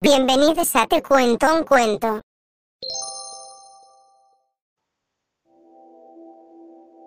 [0.00, 2.20] Bienvenidos a Te Cuento un Cuento.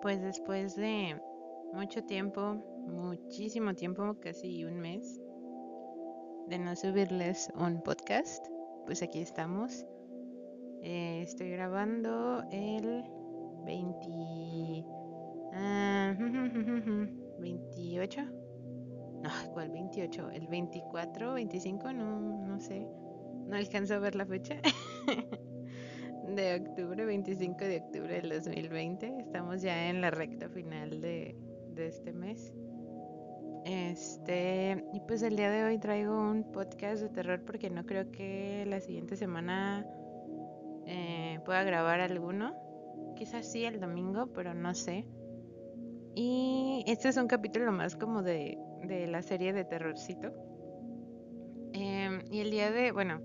[0.02, 1.18] Pues después de
[1.72, 2.54] mucho tiempo,
[2.86, 5.18] muchísimo tiempo, casi un mes,
[6.48, 8.46] de no subirles un podcast,
[8.84, 9.86] pues aquí estamos.
[10.82, 13.04] Eh, estoy grabando el
[13.64, 14.84] 20...
[15.54, 16.14] ah,
[17.38, 18.41] 28.
[19.22, 20.30] No, ¿cuál 28?
[20.30, 21.92] ¿El 24, 25?
[21.92, 22.86] No, no sé.
[23.46, 24.56] No alcanzo a ver la fecha.
[26.34, 29.18] de octubre, 25 de octubre del 2020.
[29.20, 31.36] Estamos ya en la recta final de,
[31.74, 32.52] de este mes.
[33.64, 38.10] Este, y pues el día de hoy traigo un podcast de terror porque no creo
[38.10, 39.86] que la siguiente semana
[40.86, 42.54] eh, pueda grabar alguno.
[43.16, 45.06] Quizás sí el domingo, pero no sé.
[46.14, 50.32] Y este es un capítulo más como de, de la serie de terrorcito.
[51.72, 53.20] Em, y el día de, bueno,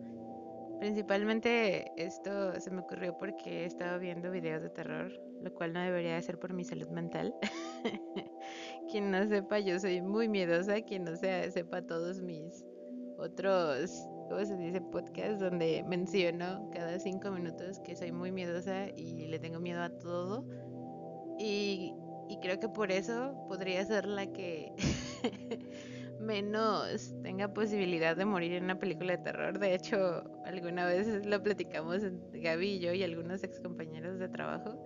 [0.79, 5.81] principalmente esto se me ocurrió porque he estado viendo videos de terror, lo cual no
[5.81, 7.33] debería de ser por mi salud mental.
[8.91, 10.81] Quien no sepa, yo soy muy miedosa.
[10.81, 12.63] Quien no sea, sepa todos mis
[13.17, 14.79] otros, ¿cómo se dice?
[14.81, 19.89] Podcast donde menciono cada cinco minutos que soy muy miedosa y le tengo miedo a
[19.89, 20.45] todo.
[21.39, 21.93] Y,
[22.29, 24.71] y creo que por eso podría ser la que
[26.19, 29.59] menos tenga posibilidad de morir en una película de terror.
[29.59, 32.01] De hecho, alguna vez lo platicamos
[32.33, 34.77] Gaby y yo y algunos ex compañeros de trabajo,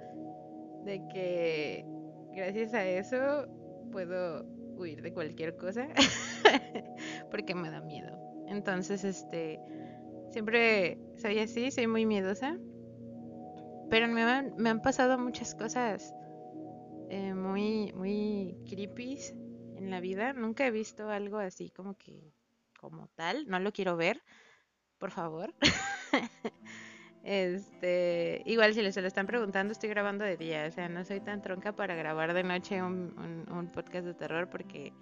[0.86, 1.86] de que
[2.34, 3.47] gracias a eso
[3.92, 4.45] puedo
[4.78, 5.88] huir de cualquier cosa
[7.31, 8.17] porque me da miedo.
[8.47, 9.59] Entonces, este,
[10.31, 12.58] siempre soy así, soy muy miedosa,
[13.89, 16.14] pero me me han pasado muchas cosas
[17.14, 19.20] eh, muy, muy creepy
[19.76, 20.31] en la vida.
[20.31, 22.31] Nunca he visto algo así como que,
[22.80, 23.50] como tal.
[23.50, 24.23] No lo quiero ver,
[24.98, 25.53] por favor.
[27.23, 30.66] este, igual si les se lo están preguntando, estoy grabando de día.
[30.70, 34.50] O sea, no soy tan tronca para grabar de noche un, un, podcast de terror
[34.50, 34.94] porque,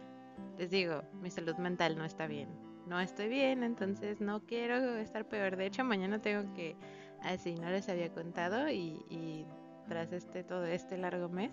[0.57, 2.49] les digo, mi salud mental no está bien.
[2.87, 5.57] No estoy bien, entonces no quiero estar peor.
[5.57, 6.75] De hecho, mañana tengo que,
[7.21, 9.45] así no les había contado y, y
[9.87, 11.51] tras este todo este largo mes,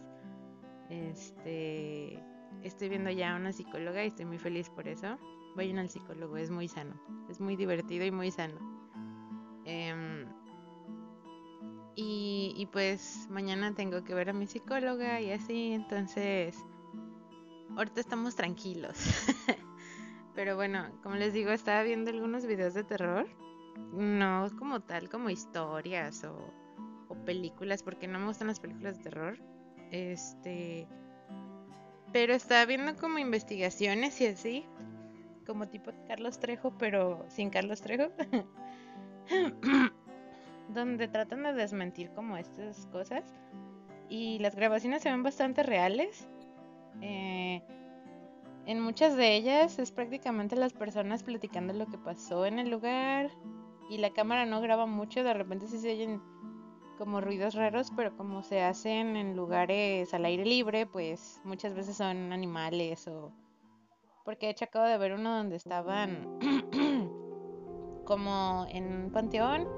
[0.91, 2.22] este
[2.62, 5.19] estoy viendo ya a una psicóloga y estoy muy feliz por eso.
[5.54, 8.58] Vayan al psicólogo, es muy sano, es muy divertido y muy sano.
[9.64, 10.26] Em,
[11.98, 16.56] y, pues mañana tengo que ver a mi psicóloga y así, entonces
[17.76, 18.96] ahorita estamos tranquilos.
[20.34, 23.26] Pero bueno, como les digo, estaba viendo algunos videos de terror.
[23.92, 26.52] No como tal, como historias o,
[27.08, 29.38] o películas, porque no me gustan las películas de terror.
[29.91, 30.86] Este.
[32.12, 34.64] Pero estaba viendo como investigaciones y así.
[35.47, 38.10] Como tipo Carlos Trejo, pero sin Carlos Trejo.
[40.69, 43.25] donde tratan de desmentir como estas cosas.
[44.08, 46.28] Y las grabaciones se ven bastante reales.
[47.00, 47.62] Eh,
[48.66, 53.30] en muchas de ellas es prácticamente las personas platicando lo que pasó en el lugar.
[53.91, 56.20] Y la cámara no graba mucho, de repente sí se oyen
[56.96, 61.96] como ruidos raros, pero como se hacen en lugares al aire libre, pues muchas veces
[61.96, 63.32] son animales o...
[64.24, 66.38] Porque de hecho acabo de ver uno donde estaban
[68.04, 69.68] como en un panteón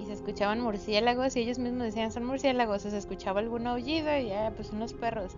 [0.00, 4.16] y se escuchaban murciélagos y ellos mismos decían son murciélagos o se escuchaba algún aullido
[4.16, 5.36] y ya pues unos perros.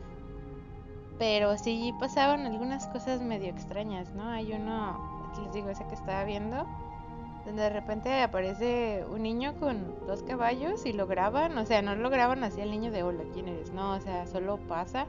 [1.19, 4.28] Pero sí pasaban algunas cosas medio extrañas, ¿no?
[4.28, 6.66] Hay uno, les digo, ese que estaba viendo,
[7.47, 11.95] donde de repente aparece un niño con dos caballos y lo graban, o sea, no
[11.95, 13.73] lo graban así al niño de hola, ¿quién eres?
[13.73, 15.07] No, o sea, solo pasa.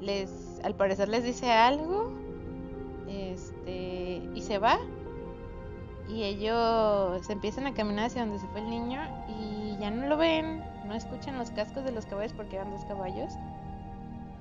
[0.00, 2.12] Les, al parecer les dice algo,
[3.08, 4.78] este, y se va.
[6.08, 10.16] Y ellos empiezan a caminar hacia donde se fue el niño y ya no lo
[10.16, 13.34] ven, no escuchan los cascos de los caballos porque eran dos caballos.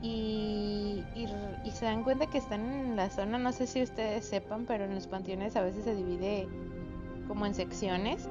[0.01, 1.27] Y, y,
[1.63, 4.85] y, se dan cuenta que están en la zona, no sé si ustedes sepan, pero
[4.85, 6.47] en los panteones a veces se divide
[7.27, 8.29] como en secciones.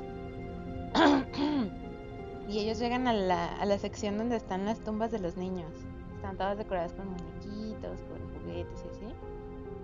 [2.48, 5.72] y ellos llegan a la, a la sección donde están las tumbas de los niños.
[6.14, 9.14] Están todas decoradas con muñequitos, con juguetes y así.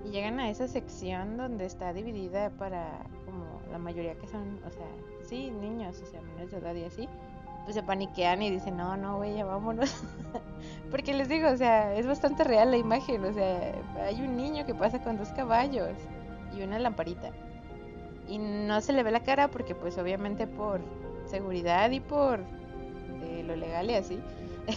[0.04, 4.70] Y llegan a esa sección donde está dividida para como la mayoría que son, o
[4.70, 4.86] sea,
[5.24, 7.08] sí, niños, o sea, menores de edad y así
[7.64, 10.02] pues se paniquean y dicen, no, no, güey, ya vámonos.
[10.90, 13.74] Porque les digo, o sea, es bastante real la imagen, o sea,
[14.04, 15.96] hay un niño que pasa con dos caballos
[16.56, 17.30] y una lamparita.
[18.28, 20.80] Y no se le ve la cara porque pues obviamente por
[21.26, 22.40] seguridad y por
[23.22, 24.20] eh, lo legal y así,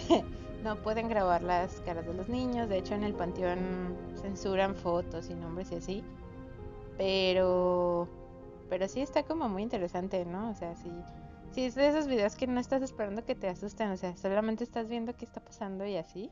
[0.63, 2.69] no pueden grabar las caras de los niños.
[2.69, 6.03] De hecho, en el panteón censuran fotos y nombres y así.
[6.97, 8.07] Pero
[8.69, 10.49] pero sí está como muy interesante, ¿no?
[10.49, 10.89] O sea, sí,
[11.55, 14.65] sí es de esos videos que no estás esperando que te asusten, o sea, solamente
[14.65, 16.29] estás viendo qué está pasando y así.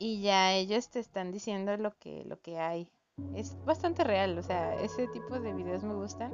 [0.00, 2.88] Y ya ellos te están diciendo lo que, lo que hay.
[3.36, 6.32] Es bastante real, o sea, ese tipo de videos me gustan.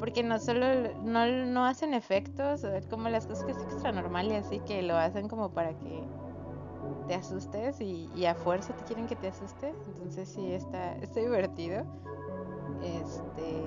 [0.00, 0.66] Porque no solo
[1.00, 4.96] no, no hacen efectos, como las cosas que es extra normal y así que lo
[4.96, 6.02] hacen como para que
[7.06, 9.76] te asustes y, y, a fuerza te quieren que te asustes.
[9.86, 11.84] Entonces sí está, está divertido.
[12.82, 13.62] Este,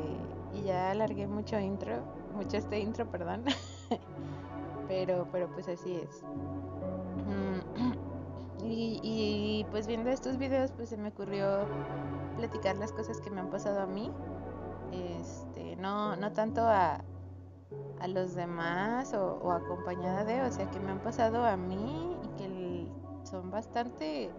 [0.54, 2.04] y ya alargué mucho intro,
[2.40, 3.44] mucho este intro, perdón.
[4.88, 6.24] pero, pero pues así es.
[7.28, 11.66] Mm, y, y pues viendo estos videos pues se me ocurrió
[12.38, 14.10] platicar las cosas que me han pasado a mí.
[14.94, 17.02] Este, no, no tanto a,
[18.00, 22.18] a los demás o, o, acompañada de, o sea, que me han pasado a mí
[22.24, 22.88] y que
[23.24, 24.32] son bastante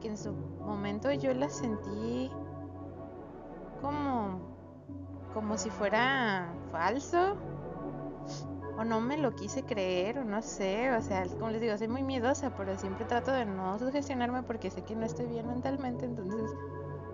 [0.00, 2.30] que en su momento yo las sentí
[3.82, 4.56] como
[5.36, 7.36] como si fuera falso
[8.78, 11.88] o no me lo quise creer o no sé, o sea, como les digo, soy
[11.88, 16.04] muy miedosa, pero siempre trato de no sugestionarme porque sé que no estoy bien mentalmente,
[16.04, 16.50] entonces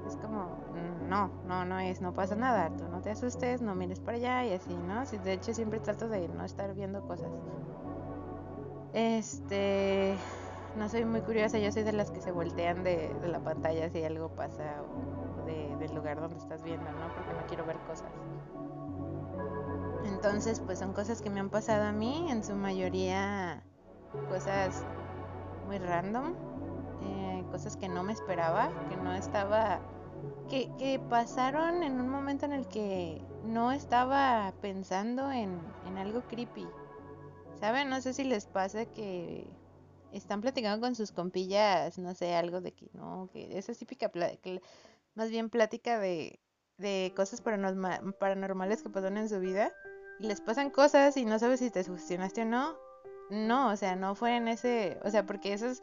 [0.09, 0.49] es como
[1.09, 4.45] no, no, no es, no pasa nada, tú no te asustes, no mires para allá
[4.47, 5.05] y así, ¿no?
[5.05, 7.31] De hecho siempre trato de no estar viendo cosas.
[8.93, 10.17] Este,
[10.77, 13.89] no soy muy curiosa, yo soy de las que se voltean de, de la pantalla
[13.91, 17.15] si algo pasa o de, del lugar donde estás viendo, ¿no?
[17.15, 18.11] Porque no quiero ver cosas.
[20.25, 23.61] Entonces, pues son cosas que me han pasado a mí, en su mayoría
[24.29, 24.85] cosas
[25.67, 26.37] muy random,
[27.03, 29.81] eh, cosas que no me esperaba, que no estaba,
[30.49, 36.23] que, que pasaron en un momento en el que no estaba pensando en, en algo
[36.29, 36.69] creepy.
[37.59, 37.91] ¿Saben?
[37.91, 39.49] No sé si les pasa que
[40.13, 44.09] están platicando con sus compillas, no sé, algo de que no, que esa es típica,
[45.17, 46.39] más bien plática de,
[46.79, 49.73] de cosas paranormales que pasan en su vida
[50.23, 52.77] les pasan cosas y no sabes si te sugestionaste o no.
[53.31, 55.83] No, o sea, no fue en ese, o sea, porque esos,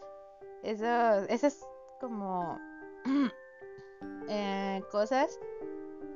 [0.63, 1.65] esos, esas
[1.99, 2.59] como
[4.29, 5.39] eh, cosas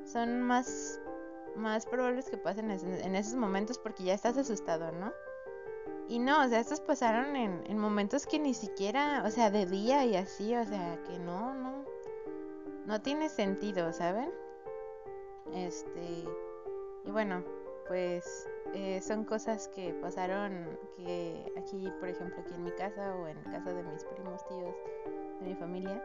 [0.04, 1.00] son más,
[1.56, 5.12] más probables que pasen en esos momentos porque ya estás asustado, ¿no?
[6.08, 9.64] Y no, o sea, estos pasaron en, en, momentos que ni siquiera, o sea, de
[9.64, 11.84] día y así, o sea, que no, no,
[12.84, 14.30] no tiene sentido, ¿saben?
[15.54, 16.24] Este,
[17.04, 17.42] y bueno,
[17.86, 23.28] pues eh, son cosas que pasaron que aquí, por ejemplo, aquí en mi casa o
[23.28, 24.74] en casa de mis primos, tíos,
[25.40, 26.02] de mi familia,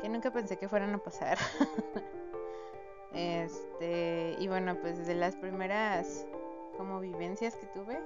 [0.00, 1.38] que nunca pensé que fueran a pasar.
[3.14, 6.26] este, y bueno, pues desde las primeras
[6.76, 8.00] como vivencias que tuve,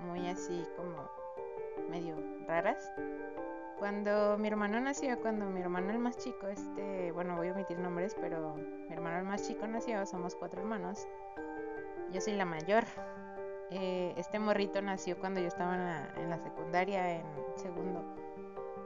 [0.00, 1.08] muy así como
[1.88, 2.90] medio raras.
[3.78, 7.78] Cuando mi hermano nació, cuando mi hermano el más chico, este, bueno, voy a omitir
[7.78, 11.06] nombres, pero mi hermano el más chico nació, somos cuatro hermanos.
[12.12, 12.84] Yo soy la mayor.
[13.70, 17.24] Eh, este morrito nació cuando yo estaba en la, en la, secundaria, en
[17.56, 18.04] segundo.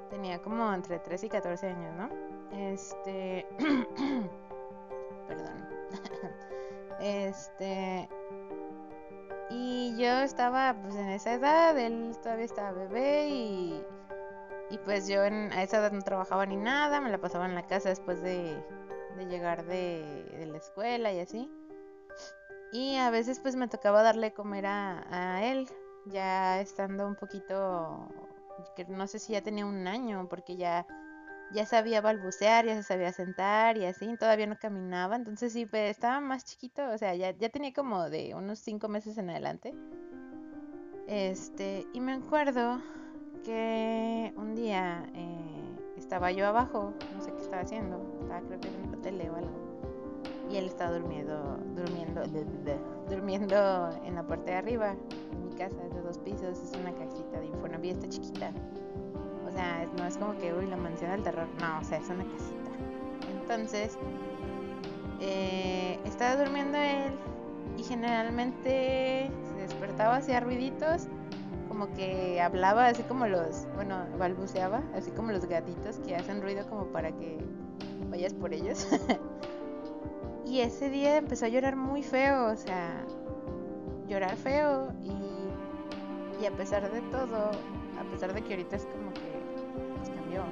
[0.08, 2.08] Tenía como entre 13 y 14 años, ¿no?
[2.52, 3.46] Este.
[5.28, 5.68] Perdón.
[7.00, 8.08] este.
[9.50, 13.84] Y yo estaba pues en esa edad, él todavía estaba bebé y,
[14.70, 17.56] y pues yo en, a esa edad no trabajaba ni nada, me la pasaba en
[17.56, 18.62] la casa después de,
[19.28, 21.50] llegar de, la escuela y así.
[22.72, 25.68] Y a veces pues me tocaba darle comer a, a él,
[26.06, 28.08] ya estando un poquito,
[28.88, 30.86] no sé si ya tenía un año, porque ya
[31.52, 35.90] ya sabía balbucear, ya se sabía sentar y así, todavía no caminaba, entonces sí, pues,
[35.90, 39.74] estaba más chiquito, o sea, ya, ya tenía como de unos cinco meses en adelante.
[41.06, 42.80] Este, y me acuerdo
[43.44, 48.68] que un día eh, estaba yo abajo, no sé qué estaba haciendo, estaba creo que
[48.68, 49.69] en la tele o algo.
[50.50, 52.22] Y él estaba durmiendo, durmiendo,
[53.08, 54.96] durmiendo en la parte de arriba,
[55.32, 58.50] en mi casa, de dos pisos, es una casita de Infonavit, está chiquita.
[59.46, 61.46] O sea, no es como que, uy, la mansión del terror.
[61.60, 62.70] No, o sea, es una casita.
[63.40, 63.96] Entonces,
[65.20, 67.12] eh, estaba durmiendo él
[67.76, 71.06] y generalmente se despertaba, hacía ruiditos,
[71.68, 76.66] como que hablaba así como los, bueno, balbuceaba, así como los gatitos que hacen ruido
[76.68, 77.38] como para que
[78.10, 78.88] vayas por ellos.
[80.50, 83.06] y ese día empezó a llorar muy feo, o sea,
[84.08, 87.52] llorar feo y, y a pesar de todo,
[87.96, 89.30] a pesar de que ahorita es como que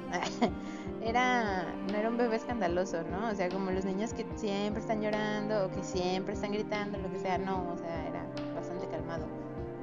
[1.01, 3.29] era, no era un bebé escandaloso, ¿no?
[3.29, 7.11] O sea, como los niños que siempre están llorando o que siempre están gritando, lo
[7.11, 8.25] que sea, no, o sea, era
[8.55, 9.25] bastante calmado.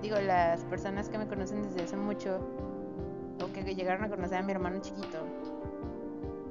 [0.01, 2.41] Digo, las personas que me conocen desde hace mucho
[3.43, 5.19] o que llegaron a conocer a mi hermano chiquito,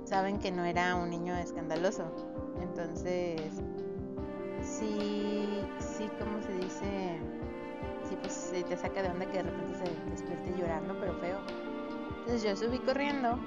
[0.04, 2.45] saben que no era un niño escandaloso.
[2.62, 3.42] Entonces,
[4.62, 5.48] sí,
[5.80, 7.20] sí, como se dice,
[8.08, 11.40] sí, pues se te saca de onda que de repente se despierte llorando, pero feo.
[12.20, 13.40] Entonces yo subí corriendo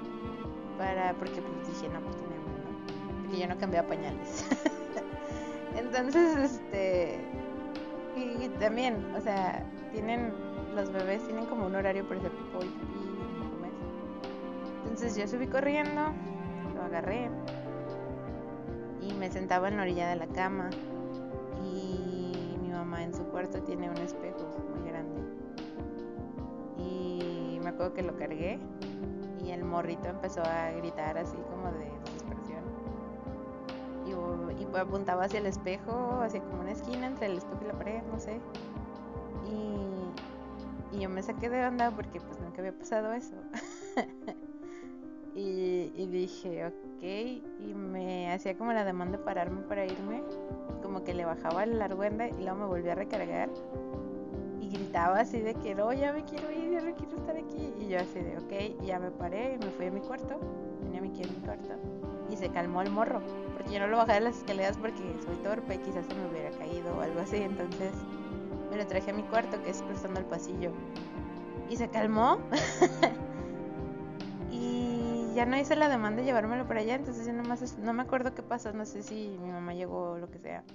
[0.77, 3.21] para, porque pues dije, no, pues tiene ¿no?
[3.21, 4.45] Porque yo no cambiaba pañales.
[5.77, 7.19] Entonces, este,
[8.15, 10.33] y, también, o sea, tienen,
[10.75, 12.89] los bebés tienen como un horario para hacer pipí y.
[14.83, 16.13] Entonces yo subí corriendo,
[16.75, 17.29] lo agarré,
[19.01, 20.69] y me sentaba en la orilla de la cama.
[21.63, 24.39] Y mi mamá en su cuarto tiene un espejo
[24.75, 25.21] muy grande.
[26.77, 28.59] Y me acuerdo que lo cargué
[29.43, 32.63] y el morrito empezó a gritar así como de desesperación.
[34.05, 37.73] Y, y apuntaba hacia el espejo, hacia como una esquina entre el espejo y la
[37.73, 38.39] pared, no sé.
[39.45, 43.35] Y, y yo me saqué de onda porque pues nunca había pasado eso
[45.35, 50.23] y, y dije ok y me hacía como la demanda de pararme para irme
[50.81, 53.49] como que le bajaba la argüenda y luego me volvía a recargar
[54.59, 57.73] y gritaba así de que no, ya me quiero ir, ya no quiero estar aquí.
[57.79, 60.39] Y yo así de ok, ya me paré y me fui a mi cuarto,
[60.83, 61.73] tenía mi en mi cuarto
[62.29, 63.21] y se calmó el morro,
[63.55, 66.51] porque yo no lo bajé de las escaleras porque soy torpe, quizás se me hubiera
[66.51, 67.91] caído o algo así, entonces
[68.69, 70.71] me lo traje a mi cuarto que es cruzando el pasillo
[71.69, 72.39] y se calmó.
[75.39, 78.35] ya no hice la demanda de llevármelo para allá, entonces yo nomás no me acuerdo
[78.35, 80.65] qué pasó, no sé si mi mamá llegó o lo que sea.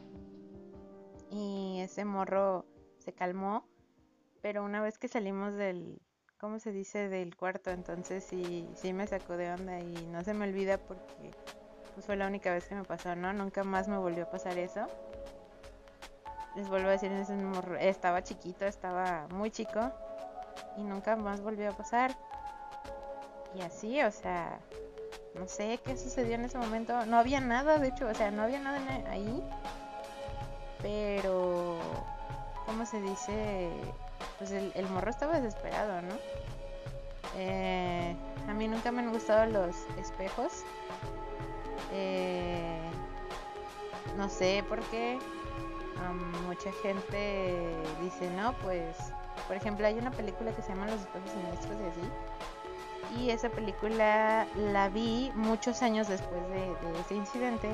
[1.30, 2.64] Y ese morro
[2.96, 3.68] se calmó,
[4.40, 6.00] pero una vez que salimos del,
[6.38, 7.10] ¿cómo se dice?
[7.10, 11.30] Del cuarto, entonces sí, sí me sacó de onda y no se me olvida porque
[11.92, 13.34] pues fue la única vez que me pasó, ¿no?
[13.34, 14.86] Nunca más me volvió a pasar eso.
[16.56, 19.92] Les vuelvo a decir, ese morro, estaba chiquito, estaba muy chico
[20.78, 22.16] y nunca más volvió a pasar.
[23.54, 24.58] Y así, o sea,
[25.34, 27.06] no sé qué sucedió en ese momento.
[27.06, 28.80] No había nada, de hecho, o sea, no había nada
[29.10, 29.42] ahí.
[30.82, 31.78] Pero,
[32.66, 33.70] ¿cómo se dice?
[34.38, 36.14] Pues el, morro estaba desesperado, ¿no?
[37.36, 38.16] Eh,
[38.48, 40.64] a mí nunca me han gustado los espejos.
[41.92, 42.78] Eh,
[44.16, 45.18] no sé por qué.
[46.46, 48.96] Mucha gente dice, no, pues,
[49.46, 52.10] por ejemplo, hay una película que se llama Los espejos siniestros y así
[53.18, 57.68] y esa película la vi muchos años después de, ese incidente,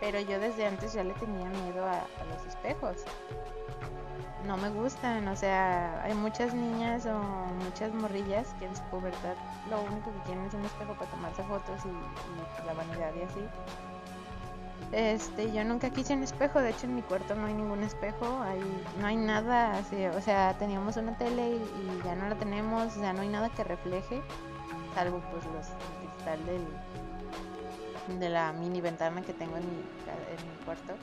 [0.00, 2.96] pero yo desde antes ya le tenía miedo a, los espejos.
[4.46, 7.18] No me gustan, o sea, hay muchas niñas o
[7.64, 9.34] muchas morrillas que en su pubertad
[9.68, 13.40] lo único que quieren es un espejo para tomarse fotos y, la vanidad y así.
[14.92, 18.40] Este, yo nunca quise un espejo, de hecho en mi cuarto no hay ningún espejo,
[18.42, 18.60] hay,
[18.98, 23.12] no hay nada, así, o sea, teníamos una tele y, ya no la tenemos, ya
[23.12, 24.22] no hay nada que refleje
[24.94, 30.50] salvo pues los, el cristal del, de la mini ventana que tengo en mi, en
[30.50, 30.94] mi cuarto.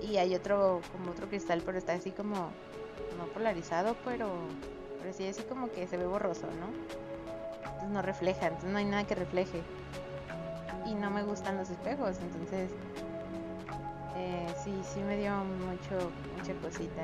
[0.00, 4.30] Y hay otro, como otro cristal, pero está así como, no polarizado, pero,
[5.00, 6.66] pero sí así como que se ve borroso, ¿no?
[7.64, 9.62] Entonces no refleja, entonces no hay nada que refleje.
[10.86, 12.70] Y no me gustan los espejos, entonces
[14.16, 17.02] eh, sí, sí me dio mucho, mucha cosita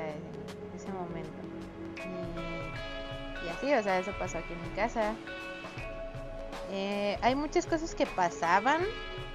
[0.75, 1.48] ese momento.
[3.59, 5.13] Así, o sea, eso pasó aquí en mi casa.
[6.71, 8.81] Eh, hay muchas cosas que pasaban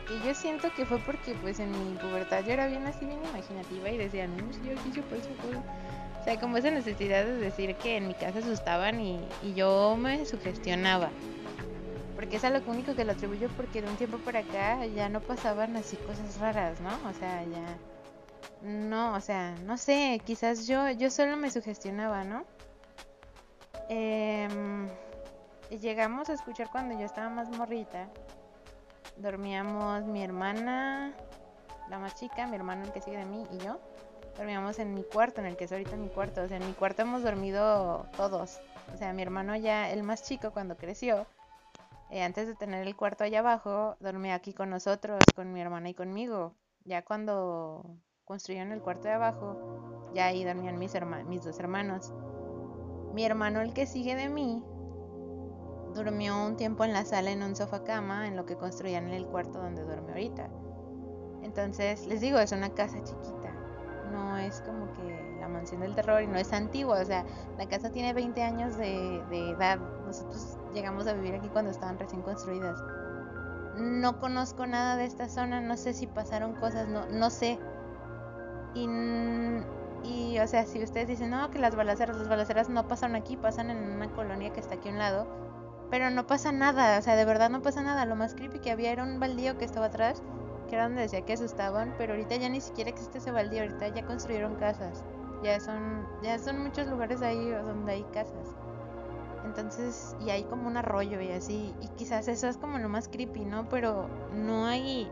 [0.08, 3.20] y yo siento que fue porque pues en mi pubertad yo era bien así, bien
[3.22, 7.76] imaginativa y decía, no, si yo aquí yo O sea, como esa necesidad de decir
[7.76, 11.10] que en mi casa asustaban y, y yo me sugestionaba.
[12.14, 15.10] Porque es a lo único que lo atribuyo porque de un tiempo para acá ya
[15.10, 16.90] no pasaban así cosas raras, ¿no?
[17.10, 17.78] O sea, ya...
[18.62, 22.46] No, o sea, no sé, quizás yo, yo solo me sugestionaba, ¿no?
[23.88, 24.48] Eh,
[25.70, 28.08] llegamos a escuchar cuando yo estaba más morrita.
[29.16, 31.12] Dormíamos mi hermana,
[31.88, 33.78] la más chica, mi hermano el que sigue de mí y yo.
[34.36, 36.42] Dormíamos en mi cuarto, en el que es ahorita mi cuarto.
[36.42, 38.60] O sea, en mi cuarto hemos dormido todos.
[38.92, 41.26] O sea, mi hermano ya, el más chico, cuando creció,
[42.10, 45.88] eh, antes de tener el cuarto allá abajo, dormía aquí con nosotros, con mi hermana
[45.88, 46.54] y conmigo.
[46.84, 50.92] Ya cuando construyeron el cuarto de abajo, ya ahí dormían mis,
[51.26, 52.12] mis dos hermanos.
[53.14, 54.60] Mi hermano, el que sigue de mí,
[55.94, 59.14] durmió un tiempo en la sala en un sofá cama, en lo que construían en
[59.14, 60.50] el cuarto donde duerme ahorita.
[61.42, 63.52] Entonces, les digo, es una casa chiquita.
[64.10, 67.00] No es como que la mansión del terror y no es antigua.
[67.00, 67.24] O sea,
[67.56, 69.78] la casa tiene 20 años de, edad.
[70.04, 72.82] Nosotros llegamos a vivir aquí cuando estaban recién construidas.
[73.76, 77.60] No conozco nada de esta zona, no sé si pasaron cosas, no, no sé.
[78.74, 78.88] Y
[80.04, 83.36] y, o sea, si ustedes dicen, no, que las balaceras, las balaceras no pasan aquí,
[83.36, 85.26] pasan en una colonia que está aquí a un lado.
[85.90, 88.04] Pero no pasa nada, o sea, de verdad no pasa nada.
[88.04, 90.22] Lo más creepy que había era un baldío que estaba atrás,
[90.68, 93.88] que era donde decía que asustaban, pero ahorita ya ni siquiera existe ese baldío, ahorita
[93.88, 95.04] ya construyeron casas.
[95.42, 98.56] Ya son, ya son muchos lugares ahí donde hay casas.
[99.44, 101.74] Entonces, y hay como un arroyo y así.
[101.80, 103.68] Y quizás eso es como lo más creepy, ¿no?
[103.68, 105.10] Pero no hay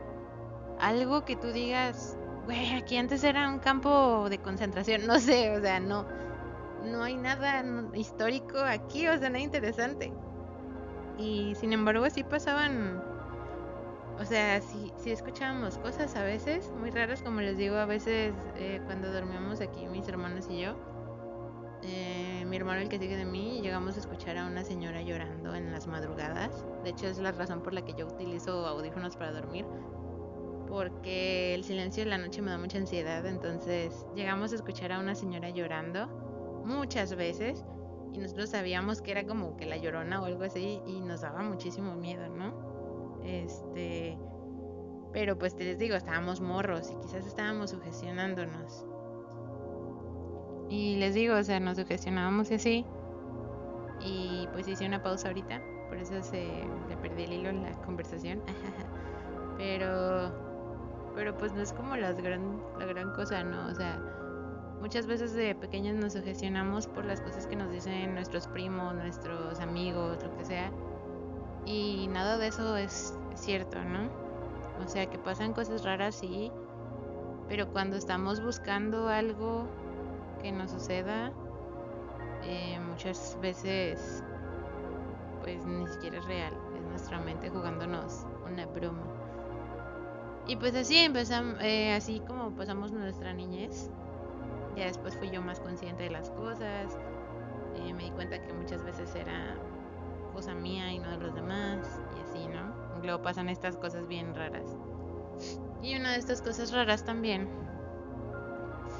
[0.80, 5.02] algo que tú digas, güey, aquí antes era un campo de concentración.
[5.06, 6.06] No sé, o sea, no.
[6.84, 10.12] No hay nada histórico aquí, o sea, nada interesante.
[11.18, 13.02] Y sin embargo, sí pasaban.
[14.18, 18.34] O sea, sí, sí escuchábamos cosas a veces muy raras, como les digo, a veces
[18.56, 20.76] eh, cuando dormíamos aquí mis hermanos y yo.
[21.84, 25.54] Eh, mi hermano, el que sigue de mí, llegamos a escuchar a una señora llorando
[25.54, 26.64] en las madrugadas.
[26.84, 29.66] De hecho, es la razón por la que yo utilizo audífonos para dormir.
[30.72, 33.26] Porque el silencio de la noche me da mucha ansiedad.
[33.26, 36.06] Entonces, llegamos a escuchar a una señora llorando
[36.64, 37.62] muchas veces.
[38.14, 40.80] Y nosotros sabíamos que era como que la llorona o algo así.
[40.86, 43.20] Y nos daba muchísimo miedo, ¿no?
[43.22, 44.16] Este.
[45.12, 48.86] Pero pues te les digo, estábamos morros y quizás estábamos sugestionándonos.
[50.70, 52.86] Y les digo, o sea, nos sugestionábamos y así.
[54.00, 55.60] Y pues hice una pausa ahorita,
[55.90, 58.40] por eso se le perdí el hilo en la conversación.
[59.58, 60.41] pero
[61.14, 63.66] pero pues no es como las gran, la gran cosa, ¿no?
[63.66, 63.98] O sea,
[64.80, 69.60] muchas veces de pequeños nos sugestionamos por las cosas que nos dicen nuestros primos, nuestros
[69.60, 70.72] amigos, lo que sea.
[71.64, 74.08] Y nada de eso es cierto, ¿no?
[74.84, 76.50] O sea, que pasan cosas raras, sí.
[77.48, 79.66] Pero cuando estamos buscando algo
[80.40, 81.32] que nos suceda,
[82.42, 84.24] eh, muchas veces
[85.42, 89.21] pues ni siquiera es real, es nuestra mente jugándonos una broma.
[90.46, 93.90] Y pues así empezamos, eh, así como pasamos nuestra niñez,
[94.76, 96.98] ya después fui yo más consciente de las cosas,
[97.76, 99.56] eh, me di cuenta que muchas veces era
[100.32, 102.74] cosa mía y no de los demás, y así, ¿no?
[103.02, 104.76] Luego pasan estas cosas bien raras.
[105.82, 107.48] Y una de estas cosas raras también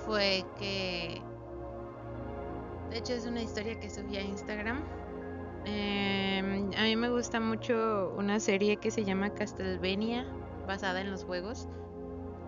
[0.05, 1.23] fue que
[2.93, 4.85] de hecho, es una historia que subí a Instagram.
[5.65, 10.27] Em, a mí me gusta mucho una serie que se llama Castlevania,
[10.73, 11.69] basada en los juegos.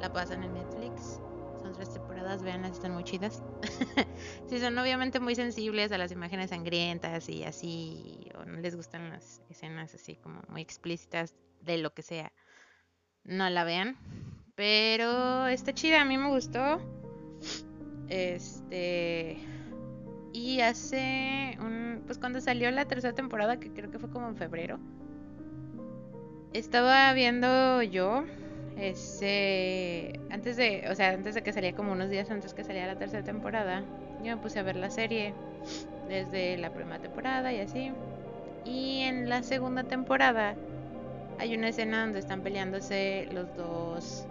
[0.01, 1.21] La pasan en Netflix.
[1.61, 3.43] Son tres temporadas, veanlas, están muy chidas.
[4.49, 9.11] sí, son obviamente muy sensibles a las imágenes sangrientas y así, o no les gustan
[9.11, 12.33] las escenas así como muy explícitas de lo que sea.
[13.25, 13.97] No la vean.
[14.55, 16.81] Pero está chida, a mí me gustó.
[18.09, 19.39] Este
[20.35, 22.03] y hace un.
[22.07, 24.81] Pues cuando salió la tercera temporada, que creo que fue como en febrero.
[26.55, 28.23] Estaba viendo yo.
[28.79, 30.21] Ese.
[30.31, 30.87] Antes de.
[30.89, 33.83] O sea, antes de que salía como unos días antes que salía la tercera temporada.
[34.23, 35.35] Yo me puse a ver la serie.
[36.09, 37.91] Desde la primera temporada y así.
[38.65, 40.55] Y en la segunda temporada.
[41.41, 44.25] Hay una escena donde están peleándose los dos.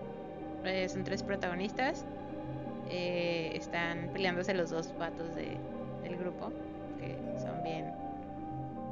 [0.63, 2.05] Eh, son tres protagonistas.
[2.89, 5.57] Eh, están peleándose los dos patos de,
[6.03, 6.53] del grupo,
[6.99, 7.91] que son bien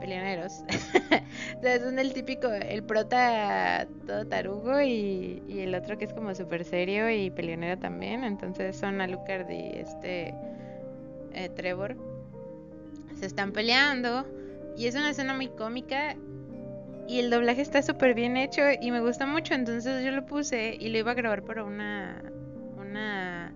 [0.01, 0.63] peleoneros.
[1.57, 6.35] o sea, son el típico, el prota todo tarugo y, el otro que es como
[6.35, 8.25] súper serio y peleonero también.
[8.25, 10.33] Entonces son Alucard y este
[11.33, 11.95] eh, Trevor.
[13.17, 14.27] Se están peleando
[14.75, 16.17] y es una escena muy cómica
[17.07, 19.53] y el doblaje está súper bien hecho y me gusta mucho.
[19.53, 22.21] Entonces yo lo puse y lo iba a grabar para una,
[22.77, 23.53] una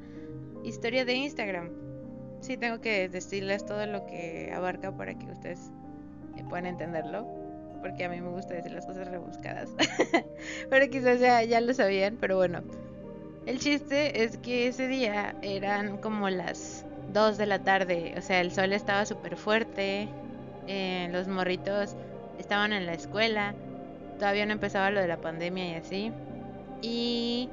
[0.64, 1.86] historia de Instagram
[2.46, 5.72] sí tengo que decirles todo lo que abarca para que ustedes
[6.44, 7.28] puedan entenderlo.
[7.82, 9.70] Porque a mí me gusta decir las cosas rebuscadas.
[10.70, 12.64] pero quizás ya, ya lo sabían, pero bueno.
[13.46, 18.16] El chiste es que ese día eran como las 2 de la tarde.
[18.18, 20.10] O sea, el sol estaba súper fuerte.
[20.68, 21.96] Eh, los morritos
[22.40, 23.54] estaban en la escuela.
[24.18, 26.12] Todavía no empezaba lo de la pandemia y así.
[26.82, 27.50] Y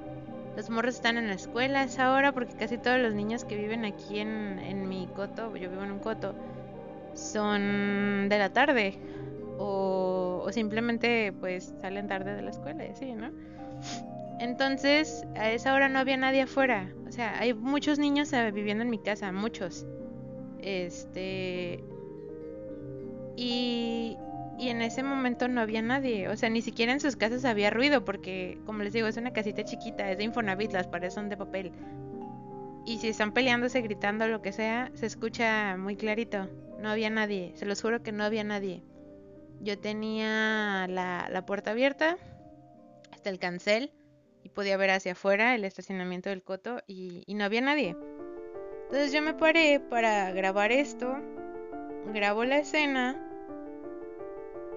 [0.56, 3.56] los morros están en la escuela a esa hora porque casi todos los niños que
[3.56, 6.34] viven aquí en, en mi coto, yo vivo en un coto,
[7.14, 8.98] son de la tarde
[9.58, 13.30] o, o simplemente pues salen tarde de la escuela y así, ¿no?
[14.38, 18.82] Entonces a esa hora no había nadie afuera, o sea, hay muchos niños eh, viviendo
[18.82, 19.86] en mi casa, muchos.
[20.60, 21.84] Este...
[23.36, 24.16] Y,
[24.58, 27.70] y en ese momento no había nadie, o sea, ni siquiera en sus casas había
[27.70, 31.28] ruido porque, como les digo, es una casita chiquita, es de Infonavit, las paredes son
[31.28, 31.72] de papel.
[32.84, 36.48] Y si están peleándose, gritando, lo que sea, se escucha muy clarito.
[36.82, 38.82] No había nadie, se los juro que no había nadie.
[39.60, 42.18] Yo tenía la, la puerta abierta,
[43.12, 43.92] hasta el cancel,
[44.42, 47.96] y podía ver hacia afuera el estacionamiento del coto, y, y no había nadie.
[48.86, 51.16] Entonces yo me paré para grabar esto,
[52.12, 53.28] grabo la escena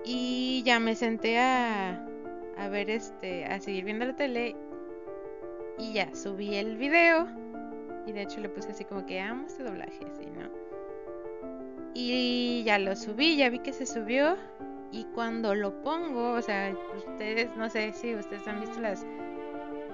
[0.05, 2.05] y ya me senté a,
[2.57, 4.55] a ver este, a seguir viendo la tele.
[5.79, 7.27] Y ya subí el video.
[8.05, 10.64] Y de hecho le puse así como que amo este doblaje, así, ¿no?
[11.97, 14.37] Y ya lo subí, ya vi que se subió.
[14.91, 19.05] Y cuando lo pongo, o sea, ustedes, no sé si ustedes han visto las.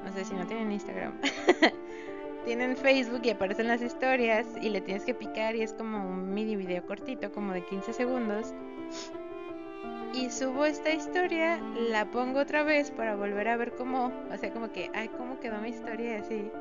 [0.04, 1.14] No sé si no tienen Instagram.
[2.46, 6.34] tienen Facebook y aparecen las historias y le tienes que picar y es como un
[6.34, 8.52] mini video cortito, como de 15 segundos.
[10.16, 11.60] Y subo esta historia,
[11.90, 15.40] la pongo otra vez para volver a ver cómo, o sea, como que, ay, cómo
[15.40, 16.52] quedó mi historia así.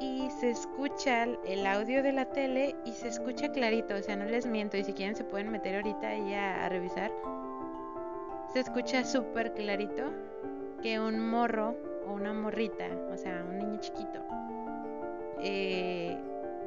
[0.00, 4.24] Y se escucha el audio de la tele y se escucha clarito, o sea, no
[4.24, 4.78] les miento.
[4.78, 7.12] Y si quieren se pueden meter ahorita ahí a, revisar.
[8.52, 10.10] Se escucha súper clarito
[10.82, 14.20] que un morro o una morrita, o sea, un niño chiquito,
[15.42, 16.18] eh,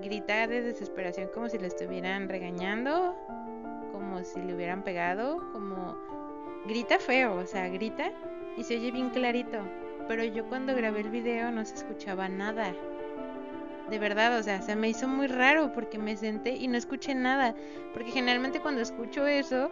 [0.03, 3.15] grita de desesperación como si le estuvieran regañando,
[3.91, 5.97] como si le hubieran pegado, como
[6.67, 8.11] grita feo, o sea, grita
[8.57, 9.57] y se oye bien clarito.
[10.07, 12.73] Pero yo cuando grabé el video no se escuchaba nada.
[13.93, 17.13] De verdad, o sea, se me hizo muy raro porque me senté y no escuché
[17.13, 17.53] nada.
[17.93, 19.69] Porque generalmente cuando escucho eso,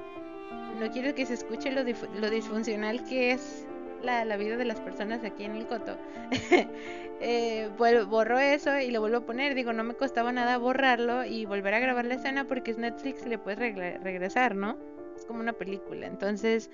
[0.80, 3.66] no quiero que se escuche lo, lo disfuncional que es
[4.04, 5.98] la, la, vida de las personas aquí en el coto.
[7.20, 9.56] eh, borro eso y lo vuelvo a poner.
[9.56, 13.26] Digo, no me costaba nada borrarlo y volver a grabar la escena porque es Netflix
[13.26, 14.78] le puedes regresar, ¿no?
[15.16, 16.06] Es como una película.
[16.06, 16.70] Entonces,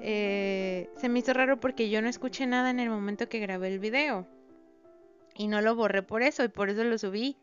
[0.00, 3.68] eh, se me hizo raro porque yo no escuché nada en el momento que grabé
[3.68, 4.26] el video.
[5.36, 7.36] Y no lo borré por eso y por eso lo subí.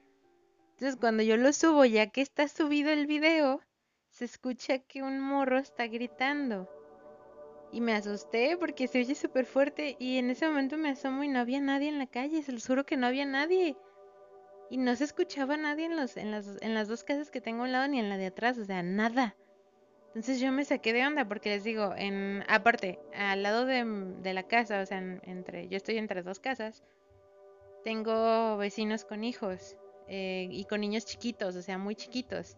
[0.72, 3.62] Entonces, cuando yo lo subo, ya que está subido el video,
[4.10, 6.70] se escucha que un morro está gritando.
[7.72, 11.28] Y me asusté porque se oye súper fuerte y en ese momento me asomo y
[11.28, 13.76] no había nadie en la calle, se los juro que no había nadie.
[14.70, 17.62] Y no se escuchaba nadie en, los, en, las, en las dos casas que tengo
[17.62, 19.36] a un lado ni en la de atrás, o sea, nada.
[20.08, 23.84] Entonces yo me saqué de onda porque les digo, en aparte, al lado de,
[24.22, 26.84] de la casa, o sea, entre yo estoy entre dos casas,
[27.84, 29.76] tengo vecinos con hijos
[30.08, 32.58] eh, y con niños chiquitos, o sea, muy chiquitos.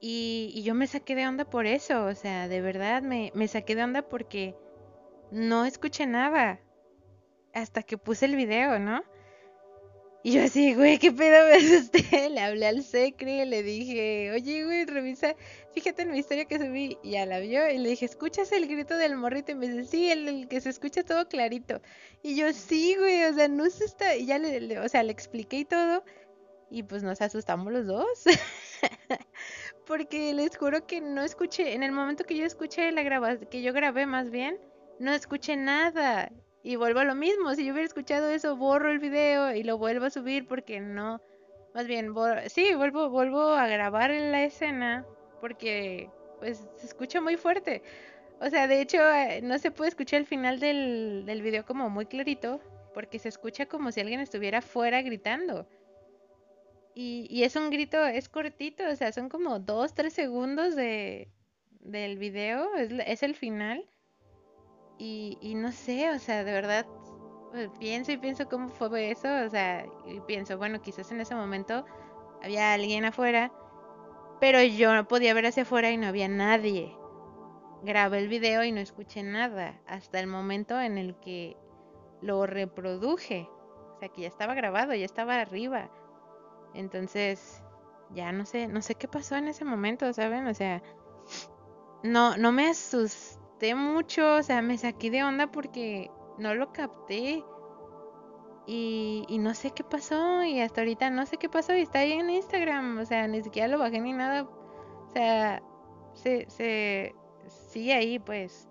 [0.00, 3.74] Y, yo me saqué de onda por eso, o sea, de verdad me, me saqué
[3.74, 4.54] de onda porque
[5.30, 6.60] no escuché nada
[7.54, 9.02] hasta que puse el video, ¿no?
[10.26, 12.00] Y yo así, güey, ¿qué pedo me asusté?
[12.30, 15.36] Le hablé al secre, le dije, oye, güey, revisa,
[15.74, 16.96] fíjate en mi historia que subí.
[17.02, 19.52] Y ya la vio y le dije, ¿escuchas el grito del morrito?
[19.52, 21.82] Y me dice, sí, el, que se escucha todo clarito.
[22.22, 24.16] Y yo, sí, güey, o sea, no se está.
[24.16, 26.02] Y ya le, o sea, le expliqué y todo.
[26.70, 28.24] Y pues nos asustamos los dos.
[29.86, 33.60] porque les juro que no escuché, en el momento que yo escuché la grabación, que
[33.60, 34.58] yo grabé más bien,
[34.98, 36.32] no escuché nada.
[36.64, 39.78] Y vuelvo a lo mismo, si yo hubiera escuchado eso, borro el video y lo
[39.78, 41.20] vuelvo a subir porque no,
[41.74, 42.12] más bien,
[42.48, 45.06] sí, vuelvo, vuelvo a grabar la escena
[45.40, 47.82] porque pues se escucha muy fuerte.
[48.40, 51.88] O sea, de hecho, eh, no se puede escuchar el final del, del video como
[51.90, 52.60] muy clarito
[52.94, 55.68] porque se escucha como si alguien estuviera fuera gritando.
[56.96, 61.28] Y, es un grito, es cortito, o sea, son como dos, tres segundos de,
[61.80, 63.84] del video, es, el final.
[64.98, 66.86] Y, y, no sé, o sea, de verdad,
[67.50, 71.34] pues, pienso y pienso cómo fue eso, o sea, y pienso, bueno, quizás en ese
[71.34, 71.84] momento
[72.42, 73.52] había alguien afuera,
[74.40, 76.96] pero yo no podía ver hacia afuera y no había nadie.
[77.82, 81.56] Grabé el video y no escuché nada, hasta el momento en el que
[82.22, 83.48] lo reproduje,
[83.94, 85.90] o sea, que ya estaba grabado, ya estaba arriba.
[86.74, 87.62] Entonces,
[88.10, 90.46] ya no sé, no sé qué pasó en ese momento, ¿saben?
[90.46, 90.82] O sea,
[92.02, 93.43] no, no me asusté
[93.74, 97.42] mucho, o sea, me saqué de onda porque no lo capté.
[98.66, 101.98] Y, y, no sé qué pasó y hasta ahorita no sé qué pasó y está
[101.98, 105.62] ahí en Instagram, o sea, ni siquiera lo bajé ni nada, o sea,
[106.14, 107.14] se, se
[107.68, 108.66] sigue ahí pues.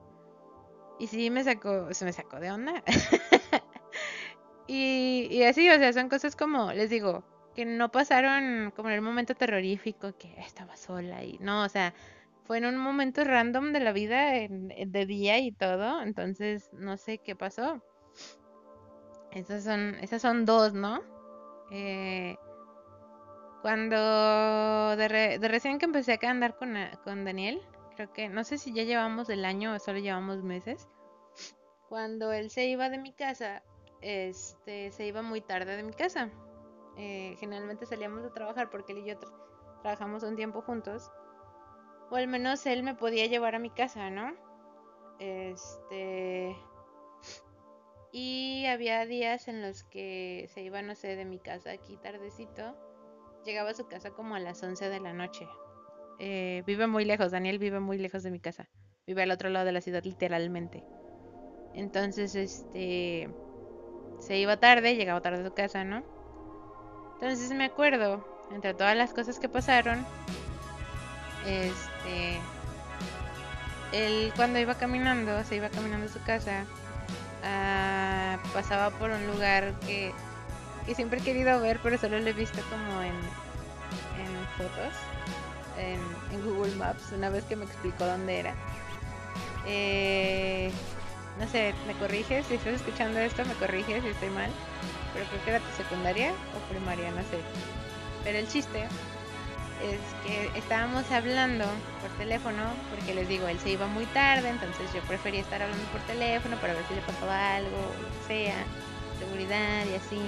[0.99, 2.83] Y sí me sacó, se me sacó de onda.
[4.67, 8.95] y, y así, o sea, son cosas como, les digo, que no pasaron como en
[8.95, 11.93] el momento terrorífico que estaba sola y no, o sea,
[12.45, 17.19] fue en un momento random de la vida, de día y todo, entonces no sé
[17.19, 17.83] qué pasó.
[19.31, 21.01] Esas son, esas son dos, ¿no?
[21.71, 22.35] Eh,
[23.61, 27.61] cuando de, recién que empecé a andar con, con Daniel,
[27.95, 30.87] creo que, no sé si ya llevamos el año o solo llevamos meses,
[31.89, 33.63] cuando él se iba de mi casa,
[34.01, 36.29] este, se iba muy tarde de mi casa
[36.97, 39.15] eh, generalmente salíamos a trabajar porque él y yo
[39.81, 41.11] trabajamos un tiempo juntos.
[42.13, 44.35] O al menos él me podía llevar a mi casa, ¿no?
[45.17, 46.55] Este.
[48.11, 52.77] Y había días en los que se iba, no sé, de mi casa aquí tardecito.
[53.45, 55.47] Llegaba a su casa como a las 11 de la noche.
[56.19, 58.69] Eh, vive muy lejos, Daniel vive muy lejos de mi casa.
[59.07, 60.83] Vive al otro lado de la ciudad, literalmente.
[61.73, 63.27] Entonces, este
[64.19, 66.03] se iba tarde, llegaba tarde a su casa, ¿no?
[67.15, 70.05] Entonces me acuerdo, entre todas las cosas que pasaron,
[71.47, 71.92] este,
[73.93, 76.65] él cuando iba caminando, se iba caminando a su casa,
[77.43, 80.11] ah, pasaba por un lugar que,
[80.85, 84.93] que, siempre he querido ver, pero solo lo he visto como en, en fotos,
[85.77, 85.99] en,
[86.35, 88.53] en, Google Maps, una vez que me explicó dónde era.
[89.65, 90.71] Eh,
[91.39, 94.51] no sé, me corriges si estás escuchando esto, me corriges si estoy mal,
[95.13, 97.39] pero creo que era tu secundaria o primaria, no sé.
[98.23, 98.87] Pero el chiste
[99.81, 101.65] es que estábamos hablando
[102.01, 105.83] por teléfono, porque les digo, él se iba muy tarde, entonces yo prefería estar hablando
[105.85, 108.55] por teléfono para ver si le pasaba algo, lo que sea,
[109.19, 110.21] seguridad y así.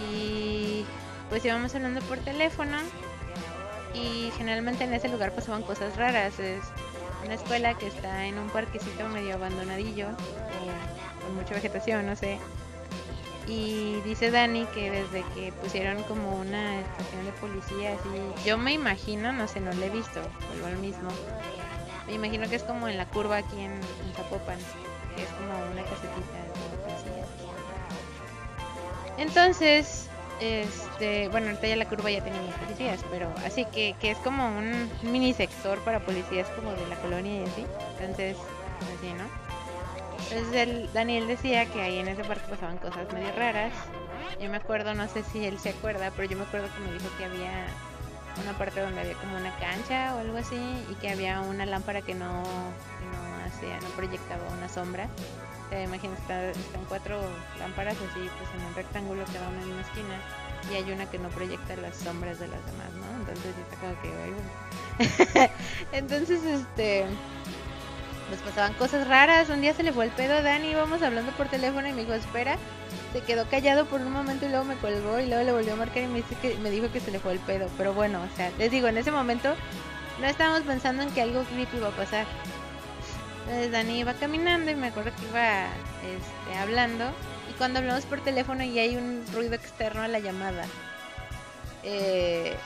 [0.00, 0.84] Y
[1.28, 2.78] pues íbamos hablando por teléfono
[3.94, 6.38] y generalmente en ese lugar pasaban cosas raras.
[6.38, 6.62] Es
[7.24, 12.38] una escuela que está en un parquecito medio abandonadillo, eh, con mucha vegetación, no sé.
[13.46, 18.72] Y dice Dani que desde que pusieron como una estación de policía, así, yo me
[18.72, 21.08] imagino, no sé, no lo he visto, vuelvo al mismo.
[22.06, 23.72] Me imagino que es como en la curva aquí en,
[24.16, 24.58] Zapopan,
[25.16, 26.38] que es como una casetita
[26.70, 27.26] de policía.
[29.18, 30.08] Entonces,
[30.40, 34.18] este, bueno, ahorita ya la curva ya tiene los policías, pero así que, que es
[34.18, 37.66] como un mini sector para policías como de la colonia y así.
[38.00, 38.36] Entonces,
[38.98, 39.51] así, ¿no?
[40.32, 43.72] Entonces el, Daniel decía que ahí en ese parque pasaban cosas medio raras.
[44.40, 46.92] Yo me acuerdo, no sé si él se acuerda, pero yo me acuerdo que me
[46.94, 47.66] dijo que había
[48.42, 50.56] una parte donde había como una cancha o algo así
[50.90, 55.06] y que había una lámpara que no, no hacía, no proyectaba una sombra.
[55.68, 57.20] Te imaginas, está, están cuatro
[57.58, 60.16] lámparas así, pues en un rectángulo cada una en una esquina
[60.70, 63.20] y hay una que no proyecta las sombras de las demás, ¿no?
[63.20, 65.50] Entonces está como que,
[65.92, 67.04] Entonces, este
[68.32, 69.50] pues pasaban cosas raras.
[69.50, 72.02] Un día se le fue el pedo a Dani, íbamos hablando por teléfono y me
[72.02, 72.56] dijo, espera.
[73.12, 75.76] Se quedó callado por un momento y luego me colgó y luego le volvió a
[75.76, 77.68] marcar y me, dice que, me dijo que se le fue el pedo.
[77.76, 79.54] Pero bueno, o sea, les digo, en ese momento
[80.18, 82.26] no estábamos pensando en que algo creepy iba a pasar.
[83.40, 87.10] Entonces Dani iba caminando y me acuerdo que iba este, hablando.
[87.50, 90.64] Y cuando hablamos por teléfono y hay un ruido externo a la llamada.
[91.82, 92.56] Eh,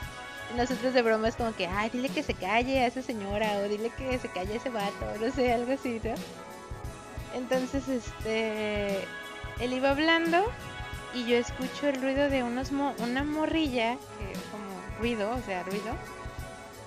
[0.55, 3.69] nosotros de broma es como que, ay, dile que se calle a esa señora o
[3.69, 6.13] dile que se calle a ese vato, no sé, algo así, ¿no?
[7.35, 9.05] Entonces, este,
[9.59, 10.45] él iba hablando
[11.13, 13.97] y yo escucho el ruido de unos una morrilla,
[14.51, 14.65] como
[14.99, 15.95] ruido, o sea, ruido.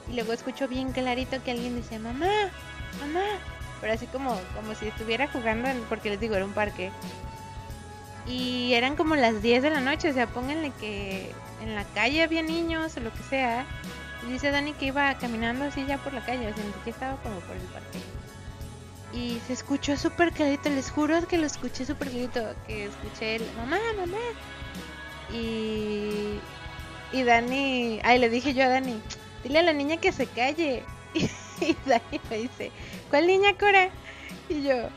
[0.09, 2.51] Y luego escucho bien clarito que alguien dice, mamá,
[3.01, 3.25] mamá.
[3.81, 6.91] Pero así como, como si estuviera jugando, porque les digo, era un parque.
[8.27, 12.23] Y eran como las 10 de la noche, o sea, pónganle que en la calle
[12.23, 13.67] había niños o lo que sea.
[14.27, 17.17] Y dice Dani que iba caminando así ya por la calle, o sea, que estaba
[17.23, 17.99] como por el parque.
[19.13, 23.43] Y se escuchó súper clarito, les juro que lo escuché súper clarito, que escuché el
[23.57, 24.19] mamá, mamá.
[25.33, 26.39] Y,
[27.13, 29.01] y Dani, ay, le dije yo a Dani,
[29.43, 30.85] dile a la niña que se calle.
[31.61, 32.73] Y, Dani me dice,
[33.11, 33.91] ¿cuál niña, Cora?
[34.49, 34.89] Y yo,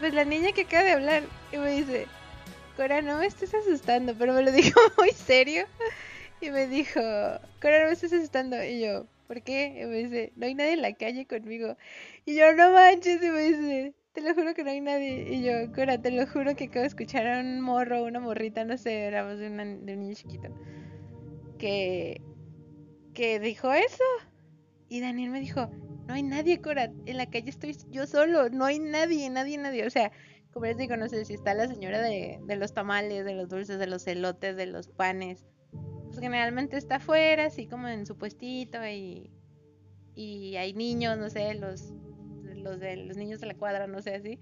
[0.00, 1.24] pues la niña que acaba de hablar.
[1.52, 2.06] Y me dice,
[2.78, 5.66] Cora, no me estés asustando, pero me lo dijo muy serio.
[6.40, 7.00] Y me dijo,
[7.60, 8.62] Cora, no me estés asustando.
[8.62, 9.80] Y yo, ¿por qué?
[9.82, 11.76] Y me dice, no hay nadie en la calle conmigo.
[12.24, 13.20] Y yo, no manches.
[13.20, 15.26] Y me dice, te lo juro que no hay nadie.
[15.28, 18.62] Y yo, Cora, te lo juro que acabo de escuchar a un morro, una morrita,
[18.62, 20.48] no sé, era voz de, de un niño chiquito.
[21.58, 22.20] Que,
[23.12, 24.04] que dijo eso.
[24.88, 25.68] Y Daniel me dijo,
[26.06, 29.84] no hay nadie, Cora, en la calle estoy yo solo, no hay nadie, nadie, nadie.
[29.84, 30.12] O sea,
[30.52, 33.78] como les digo, no sé si está la señora de, los tamales, de los dulces,
[33.78, 35.46] de los elotes, de los panes.
[36.06, 39.30] Pues generalmente está afuera, así como en su puestito y,
[40.14, 41.92] y hay niños, no sé, los,
[42.54, 44.40] los de los niños de la cuadra, no sé, así.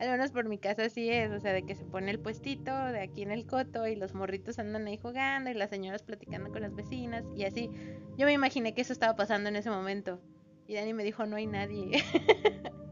[0.00, 2.74] Al menos por mi casa así es, o sea, de que se pone el puestito
[2.74, 6.50] de aquí en el coto y los morritos andan ahí jugando y las señoras platicando
[6.50, 7.70] con las vecinas y así.
[8.18, 10.20] Yo me imaginé que eso estaba pasando en ese momento.
[10.66, 12.02] Y Dani me dijo, no hay nadie.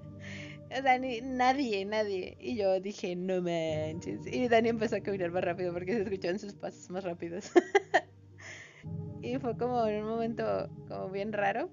[0.78, 2.36] O sea, ni, nadie, nadie.
[2.40, 4.26] Y yo dije, no manches.
[4.26, 7.50] Y Dani empezó a caminar más rápido porque se escuchaban sus pasos más rápidos.
[9.22, 11.70] y fue como en un momento como bien raro.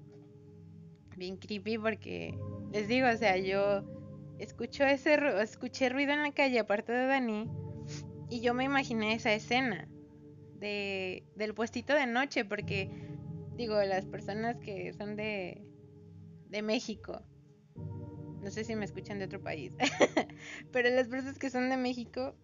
[1.16, 2.38] Bien creepy porque
[2.72, 3.84] les digo, o sea, yo
[4.38, 7.46] escucho ese escuché ruido en la calle aparte de Dani
[8.30, 9.86] y yo me imaginé esa escena
[10.54, 12.90] de del puestito de noche porque
[13.56, 15.62] digo, las personas que son de
[16.48, 17.22] de México
[18.42, 19.72] no sé si me escuchan de otro país,
[20.72, 22.34] pero las personas que son de México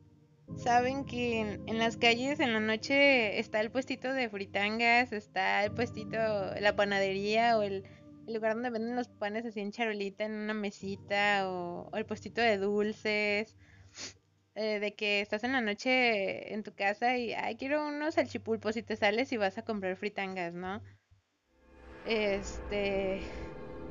[0.54, 5.72] saben que en, las calles en la noche está el puestito de fritangas, está el
[5.72, 7.84] puestito, la panadería o el,
[8.28, 12.58] lugar donde venden los panes así en charolita en una mesita o, el puestito de
[12.58, 13.56] dulces.
[14.54, 18.76] eh, de que estás en la noche en tu casa y, ay, quiero unos salchipulpos
[18.76, 20.82] y te sales y vas a comprar fritangas, ¿no?
[22.06, 23.20] Este,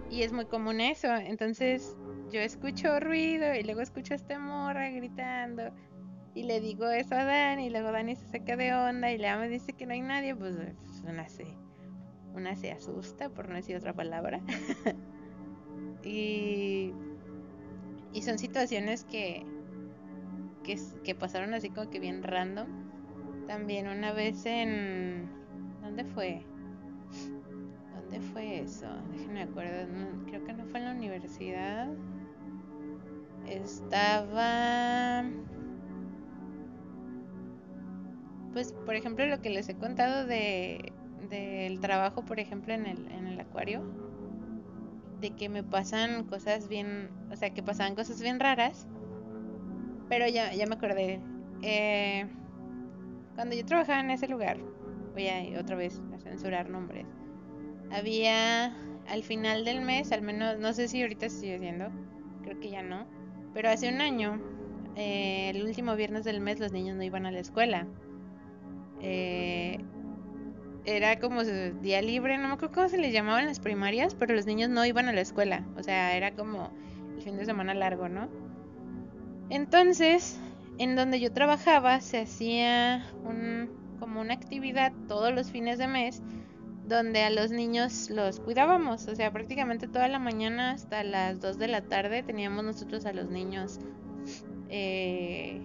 [0.09, 1.13] y es muy común eso.
[1.15, 1.95] Entonces
[2.31, 5.71] yo escucho ruido y luego escucho a esta morra gritando.
[6.33, 9.33] Y le digo eso a Dani y luego Dani se saca de onda y le
[9.37, 10.35] me dice que no hay nadie.
[10.35, 11.45] Pues, pues una se,
[12.33, 14.41] una se asusta, por no decir otra palabra.
[16.03, 16.93] y,
[18.13, 19.45] y son situaciones que,
[20.63, 22.67] que, que pasaron así como que bien random.
[23.47, 25.29] También una vez en...
[25.81, 26.45] ¿Dónde fue?
[28.05, 28.87] ¿Dónde fue eso?
[29.11, 29.87] Déjenme acuerdo.
[30.27, 31.87] creo que no fue en la universidad.
[33.47, 35.23] Estaba...
[38.53, 40.93] Pues, por ejemplo, lo que les he contado de
[41.29, 43.81] del trabajo, por ejemplo, en el, en el acuario,
[45.19, 48.87] de que me pasan cosas bien, o sea, que pasaban cosas bien raras,
[50.07, 51.19] pero ya, ya me acordé.
[51.63, 52.27] Eh,
[53.35, 54.57] cuando yo trabajaba en ese lugar,
[55.13, 57.07] voy a otra vez a censurar nombres,
[57.91, 58.75] había
[59.07, 61.89] al final del mes, al menos, no sé si ahorita se sigue haciendo,
[62.43, 63.05] creo que ya no,
[63.53, 64.41] pero hace un año,
[64.95, 67.87] eh, el último viernes del mes, los niños no iban a la escuela.
[69.01, 69.79] Eh,
[70.85, 74.35] era como día libre, no me acuerdo cómo se les llamaba en las primarias, pero
[74.35, 76.71] los niños no iban a la escuela, o sea, era como
[77.15, 78.29] el fin de semana largo, ¿no?
[79.49, 80.39] Entonces,
[80.77, 83.69] en donde yo trabajaba se hacía un,
[83.99, 86.21] como una actividad todos los fines de mes
[86.87, 91.57] donde a los niños los cuidábamos, o sea, prácticamente toda la mañana hasta las 2
[91.57, 93.79] de la tarde teníamos nosotros a los niños.
[94.69, 95.61] Eh,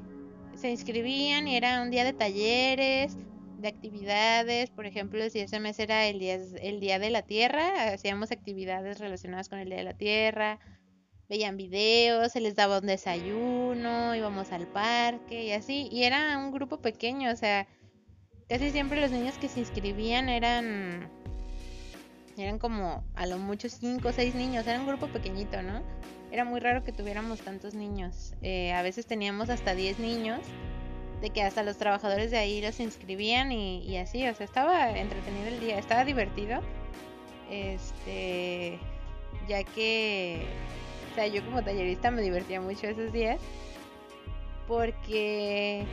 [0.55, 3.17] se inscribían y era un día de talleres,
[3.59, 7.93] de actividades, por ejemplo, si ese mes era el día, el día de la Tierra,
[7.93, 10.59] hacíamos actividades relacionadas con el Día de la Tierra,
[11.29, 16.51] veían videos, se les daba un desayuno, íbamos al parque y así, y era un
[16.51, 17.69] grupo pequeño, o sea,
[18.51, 21.09] casi siempre los niños que se inscribían eran
[22.37, 25.83] eran como a lo mucho cinco o seis niños, era un grupo pequeñito, ¿no?
[26.33, 28.35] Era muy raro que tuviéramos tantos niños.
[28.43, 30.41] Eh, a veces teníamos hasta 10 niños,
[31.21, 34.91] de que hasta los trabajadores de ahí los inscribían y, y así, o sea, estaba
[34.99, 36.61] entretenido el día, estaba divertido.
[37.51, 38.79] Este,
[39.49, 40.47] ya que,
[41.13, 43.41] o sea, yo como tallerista me divertía mucho esos días
[44.67, 45.85] porque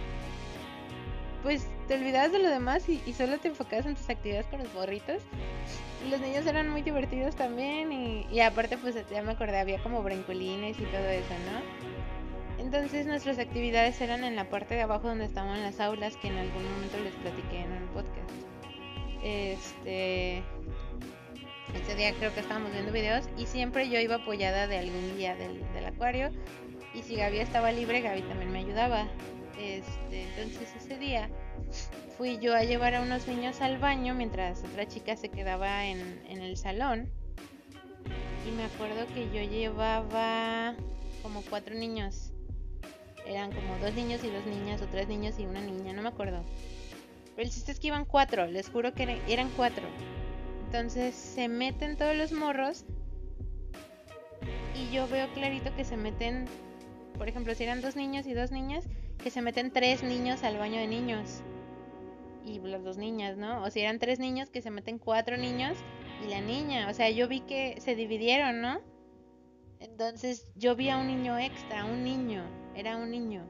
[1.48, 4.74] pues te olvidabas de lo demás y, solo te enfocabas en tus actividades con los
[4.74, 5.24] borritos.
[6.10, 10.78] Los niños eran muy divertidos también y, aparte pues ya me acordé, había como brincolines
[10.78, 12.62] y todo eso, ¿no?
[12.62, 16.38] Entonces nuestras actividades eran en la parte de abajo donde estaban las aulas que en
[16.38, 18.30] algún momento les platiqué en un podcast.
[19.24, 20.44] Este...
[21.74, 25.38] Ese día creo que estábamos viendo videos y siempre yo iba apoyada de algún guía
[25.38, 26.30] del, del acuario
[26.94, 29.08] y si Gaby estaba libre, Gaby también me ayudaba.
[29.60, 31.30] Este, entonces ese día
[32.18, 36.22] fui yo a llevar a unos niños al baño mientras otra chica se quedaba en,
[36.30, 37.10] el salón.
[38.48, 40.76] Y me acuerdo que yo llevaba
[41.24, 42.32] como cuatro niños.
[43.26, 46.10] Eran como dos niños y dos niñas, o tres niños y una niña, no me
[46.10, 46.44] acuerdo.
[47.36, 49.84] Pero el chiste es que iban cuatro, les juro que eran cuatro.
[50.66, 52.86] Entonces se meten todos los morros.
[54.76, 56.46] Y yo veo clarito que se meten,
[57.18, 58.86] por ejemplo, si eran dos niños y dos niñas,
[59.24, 61.42] que se meten tres niños al baño de niños.
[62.46, 63.64] Y las dos niñas, ¿no?
[63.64, 65.78] O si eran tres niños, que se meten cuatro niños
[66.26, 66.90] y la niña.
[66.90, 68.80] O sea, yo vi que se dividieron, ¿no?
[69.80, 72.44] Entonces yo vi a un niño extra, un niño,
[72.76, 73.48] era un niño.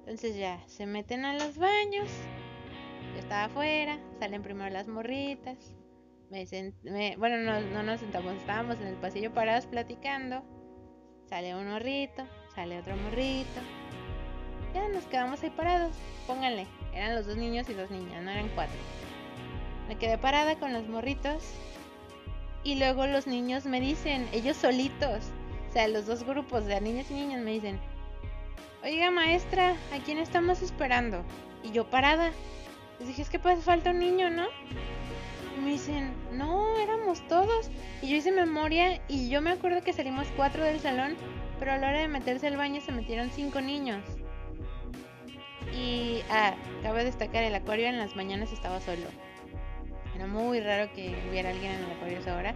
[0.00, 2.08] Entonces ya, se meten a los baños.
[3.14, 5.74] Yo estaba afuera, salen primero las morritas.
[6.30, 10.42] Me, bueno, no, no nos sentamos, estábamos en el pasillo parados platicando.
[11.26, 13.60] Sale un morrito, sale otro morrito,
[14.74, 15.92] ya nos quedamos ahí parados.
[16.26, 18.76] Pónganle, eran los dos niños y dos niñas, no eran cuatro.
[19.88, 21.42] Me quedé parada con los morritos.
[22.64, 25.24] Y luego los niños me dicen, ellos solitos,
[25.68, 27.80] o sea, los dos grupos de niños y niños me dicen,
[28.84, 31.24] oiga maestra, ¿a quién estamos esperando?
[31.64, 32.30] Y yo parada.
[32.98, 34.46] Les dije, es que pues falta un niño, ¿no?
[35.56, 37.68] Y me dicen, no, éramos todos.
[38.00, 41.16] Y yo hice memoria y yo me acuerdo que salimos cuatro del salón,
[41.58, 44.04] pero a la hora de meterse al baño se metieron cinco niños.
[45.72, 49.06] Y ah, cabe destacar, el acuario en las mañanas estaba solo.
[50.14, 52.54] Era muy raro que hubiera alguien en el acuario esa hora.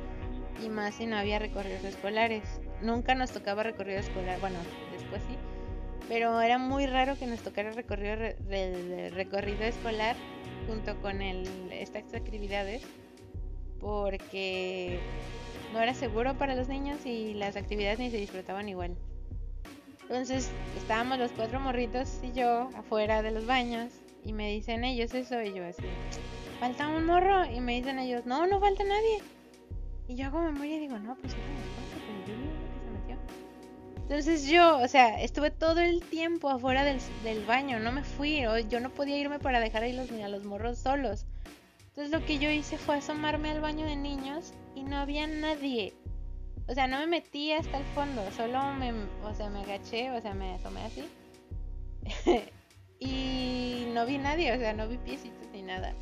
[0.64, 2.60] Y más si no había recorridos escolares.
[2.82, 4.38] Nunca nos tocaba recorrido escolar.
[4.40, 4.58] Bueno,
[4.92, 5.36] después sí.
[6.08, 8.16] Pero era muy raro que nos tocara recorrido,
[9.10, 10.14] recorrido escolar
[10.68, 12.82] junto con el, estas actividades.
[13.80, 14.98] Porque
[15.72, 18.96] no era seguro para los niños y las actividades ni se disfrutaban igual.
[20.08, 23.92] Entonces estábamos los cuatro morritos y yo afuera de los baños
[24.24, 25.82] y me dicen ellos eso y yo así,
[26.60, 29.20] falta un morro y me dicen ellos, no, no falta nadie.
[30.06, 32.34] Y yo hago memoria y digo, no, pues pero yo
[32.84, 33.16] se metió.
[33.96, 38.44] Entonces yo, o sea, estuve todo el tiempo afuera del, del baño, no me fui,
[38.68, 41.26] yo no podía irme para dejar ahí los, a los morros solos.
[41.88, 45.94] Entonces lo que yo hice fue asomarme al baño de niños y no había nadie.
[46.68, 48.92] O sea, no me metí hasta el fondo, solo me,
[49.22, 51.08] o sea, me agaché, o sea, me asomé así.
[52.98, 55.94] y no vi nadie, o sea, no vi piecitos ni nada.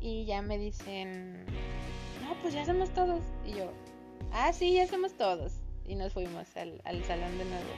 [0.00, 1.46] Y ya me dicen,
[2.22, 3.22] no, pues ya somos todos.
[3.46, 3.72] Y yo,
[4.32, 5.54] ah, sí, ya somos todos.
[5.86, 7.70] Y nos fuimos al, al salón de nuevo.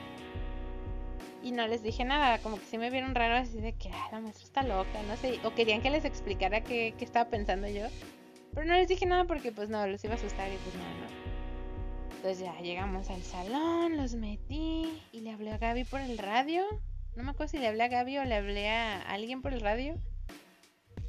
[1.45, 4.09] Y no les dije nada, como que sí me vieron raro así de que, ah,
[4.11, 5.39] la maestra está loca, no sé.
[5.45, 7.87] O querían que les explicara qué, qué estaba pensando yo.
[8.53, 10.83] Pero no les dije nada porque pues no, los iba a asustar y pues no,
[10.83, 11.26] no.
[12.27, 16.65] Entonces ya llegamos al salón, los metí y le hablé a Gaby por el radio.
[17.15, 19.61] No me acuerdo si le hablé a Gaby o le hablé a alguien por el
[19.61, 19.95] radio.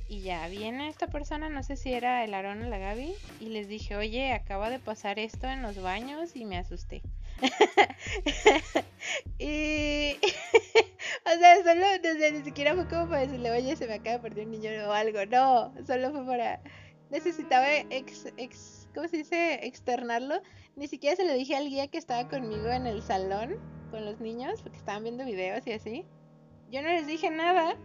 [0.08, 3.46] Y ya viene esta persona, no sé si era el Aarón o la Gaby, y
[3.46, 7.02] les dije, oye, acaba de pasar esto en los baños y me asusté.
[9.40, 10.18] y.
[11.26, 14.22] o sea, solo, desde ni siquiera fue como para decirle, oye, se me acaba de
[14.22, 15.26] perder un niño o algo.
[15.26, 16.62] No, solo fue para.
[17.10, 19.60] Necesitaba ex, ex, ¿cómo se dice?
[19.62, 20.42] Externarlo
[20.76, 23.60] ni siquiera se lo dije al guía que estaba conmigo en el salón
[23.92, 26.06] con los niños, porque estaban viendo videos y así.
[26.72, 27.76] Yo no les dije nada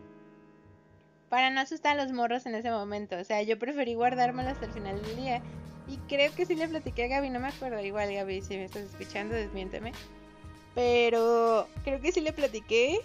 [1.28, 3.18] para no asustar a los morros en ese momento.
[3.18, 5.42] O sea, yo preferí guardármelo hasta el final del día.
[5.86, 7.82] Y creo que sí le platiqué a Gaby, no me acuerdo.
[7.82, 9.92] Igual, Gaby, si me estás escuchando, desmiénteme.
[10.74, 13.00] Pero creo que sí le platiqué.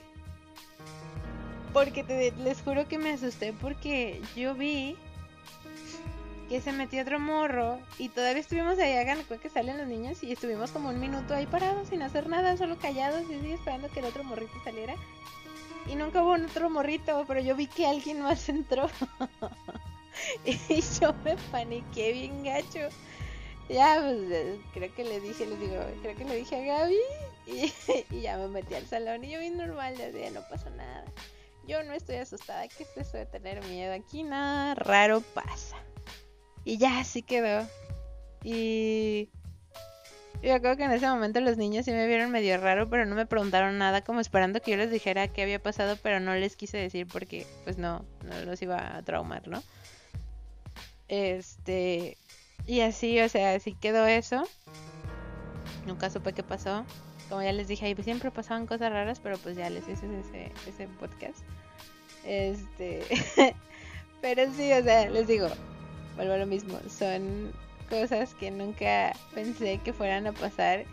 [1.74, 4.95] Porque les juro que me asusté porque yo vi
[6.48, 10.32] que se metió otro morro y todavía estuvimos ahí hagan que salen los niños y
[10.32, 14.00] estuvimos como un minuto ahí parados sin hacer nada, solo callados y así esperando que
[14.00, 14.95] el otro morrito saliera.
[15.88, 18.89] Y nunca hubo otro morrito, pero yo vi que alguien más entró.
[20.45, 22.89] y yo me paniqué bien gacho.
[23.70, 27.00] Ya, pues creo que le dije, les digo, creo que le dije a Gaby
[27.45, 31.06] y, ya me metí al salón y yo vi normal, decía, no pasa nada.
[31.68, 33.93] Yo no estoy asustada, ¿qué es eso tener miedo?
[33.93, 35.78] Aquí nada raro pasa.
[36.68, 37.65] Y ya así quedó.
[38.43, 39.30] Y
[40.43, 43.15] yo creo que en ese momento los niños sí me vieron medio raro, pero no
[43.15, 46.57] me preguntaron nada, como esperando que yo les dijera qué había pasado, pero no les
[46.57, 49.63] quise decir porque pues no, no los iba a traumar, ¿no?
[51.07, 52.18] Este,
[52.65, 54.43] y así, o sea, así quedó eso.
[55.86, 56.84] Nunca supe qué pasó.
[57.30, 60.51] Como ya les dije, ahí siempre pasaban cosas raras, pero pues ya les hice ese,
[60.68, 61.39] ese podcast.
[62.26, 63.03] Este,
[64.22, 65.47] pero sí, o sea, les digo,
[66.18, 67.53] vuelvo a lo mismo, son
[67.89, 70.84] cosas que nunca pensé que fueran a pasar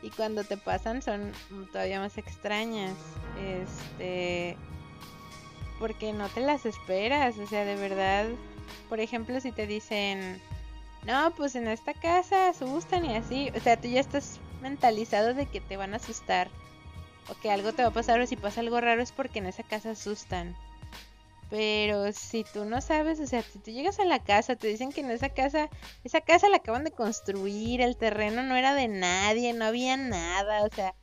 [0.00, 1.32] y cuando te pasan son
[1.72, 2.96] todavía más extrañas.
[3.38, 4.56] Este
[5.78, 8.26] porque no te las esperas, o sea, de verdad,
[8.88, 10.40] por ejemplo, si te dicen,
[11.04, 15.46] "No, pues en esta casa asustan y así", o sea, tú ya estás mentalizado de
[15.46, 16.50] que te van a asustar
[17.28, 19.46] o que algo te va a pasar o si pasa algo raro es porque en
[19.46, 20.54] esa casa asustan.
[21.50, 24.92] Pero si tú no sabes, o sea, si tú llegas a la casa, te dicen
[24.92, 25.68] que en esa casa,
[26.04, 30.62] esa casa la acaban de construir, el terreno no era de nadie, no había nada,
[30.62, 30.94] o sea,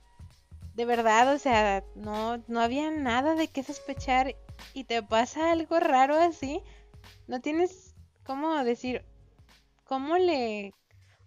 [0.73, 4.35] de verdad, o sea, no, no había nada de qué sospechar
[4.73, 6.61] y te pasa algo raro así,
[7.27, 7.93] no tienes
[8.23, 9.03] cómo decir,
[9.83, 10.73] cómo le,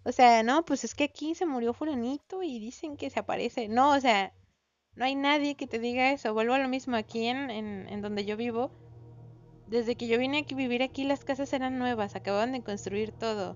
[0.03, 3.67] o sea, no, pues es que aquí se murió fulanito y dicen que se aparece,
[3.67, 4.33] no, o sea,
[4.95, 8.01] no hay nadie que te diga eso, vuelvo a lo mismo aquí en, en, en
[8.01, 8.71] donde yo vivo
[9.71, 13.55] desde que yo vine a vivir aquí las casas eran nuevas, acababan de construir todo.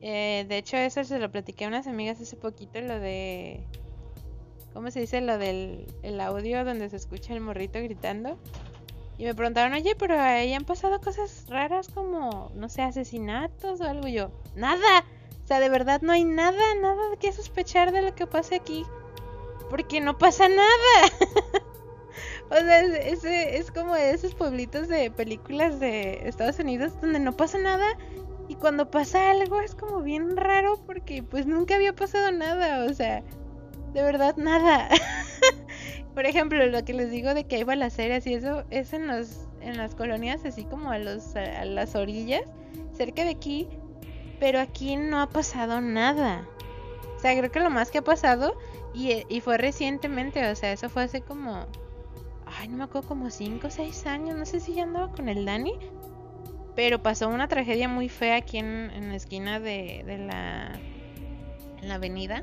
[0.00, 3.64] Eh, de hecho eso se lo platiqué a unas amigas hace poquito, lo de...
[4.72, 5.20] ¿Cómo se dice?
[5.20, 8.38] Lo del el audio donde se escucha el morrito gritando.
[9.16, 13.84] Y me preguntaron, oye, pero ahí han pasado cosas raras como, no sé, asesinatos o
[13.84, 14.06] algo.
[14.06, 15.04] Y yo, nada.
[15.42, 18.84] O sea, de verdad no hay nada, nada que sospechar de lo que pase aquí.
[19.68, 20.68] Porque no pasa nada.
[22.50, 27.58] O sea, ese es como esos pueblitos de películas de Estados Unidos donde no pasa
[27.58, 27.86] nada
[28.48, 32.94] y cuando pasa algo es como bien raro porque pues nunca había pasado nada, o
[32.94, 33.22] sea,
[33.92, 34.88] de verdad nada.
[36.14, 39.46] Por ejemplo, lo que les digo de que hay balaceras y eso es en los
[39.60, 42.42] en las colonias así como a los a las orillas,
[42.96, 43.68] cerca de aquí,
[44.40, 46.48] pero aquí no ha pasado nada.
[47.16, 48.56] O sea, creo que lo más que ha pasado
[48.94, 51.66] y, y fue recientemente, o sea, eso fue hace como
[52.58, 55.28] ay, no me acuerdo, como 5 o 6 años, no sé si ya andaba con
[55.28, 55.74] el Dani,
[56.74, 60.78] pero pasó una tragedia muy fea aquí en, la esquina de, la,
[61.80, 62.42] en la avenida,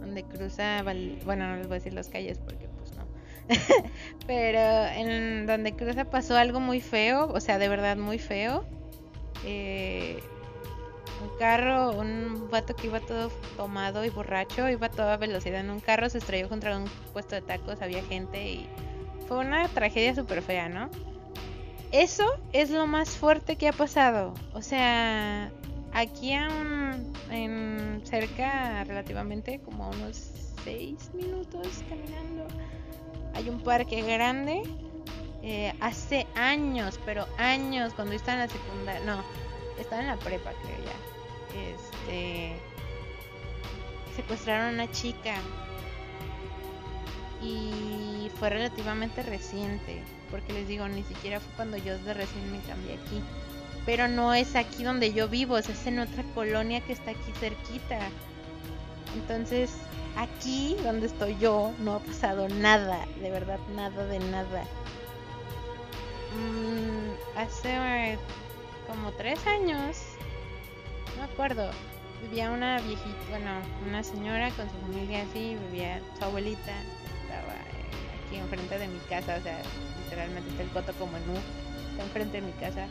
[0.00, 0.82] donde cruza,
[1.24, 3.04] bueno, no les voy a decir las calles porque pues no.
[4.26, 8.64] Pero en donde cruza pasó algo muy feo, o sea, de verdad muy feo.
[9.44, 10.22] Eh,
[11.22, 15.70] un carro, un vato que iba todo tomado y borracho, iba a toda velocidad en
[15.70, 18.68] un carro, se estrelló contra un puesto de tacos, había gente y
[19.28, 20.90] fue una tragedia súper fea, ¿no?
[21.90, 24.34] Eso es lo más fuerte que ha pasado.
[24.54, 25.50] O sea,
[25.92, 30.32] aquí en cerca relativamente, como unos
[30.64, 32.46] 6 minutos caminando,
[33.34, 34.62] hay un parque grande.
[35.42, 39.24] Eh, hace años, pero años, cuando estaba en la secundaria, no,
[39.78, 40.96] estaba en la prepa, creo ya.
[41.60, 42.52] Este.
[44.14, 45.34] Secuestraron a una chica.
[47.42, 48.11] Y
[48.42, 50.02] fue relativamente reciente.
[50.28, 53.22] Porque les digo, ni siquiera fue cuando yo de recién me cambié aquí.
[53.86, 58.00] Pero no es aquí donde yo vivo, es en otra colonia que está aquí cerquita.
[59.14, 59.70] Entonces,
[60.16, 64.64] aquí donde estoy yo, no ha pasado nada, de verdad, nada de nada.
[66.34, 68.18] Mm, hace
[68.88, 69.98] como tres años,
[71.16, 71.70] no acuerdo,
[72.22, 73.50] vivía una viejita, bueno,
[73.86, 77.01] una señora con su familia así, vivía su abuelita, eh,
[78.32, 79.60] aquí enfrente de mi casa, o sea,
[80.04, 81.34] literalmente está el coto como en U,
[81.90, 82.86] está enfrente de mi casa.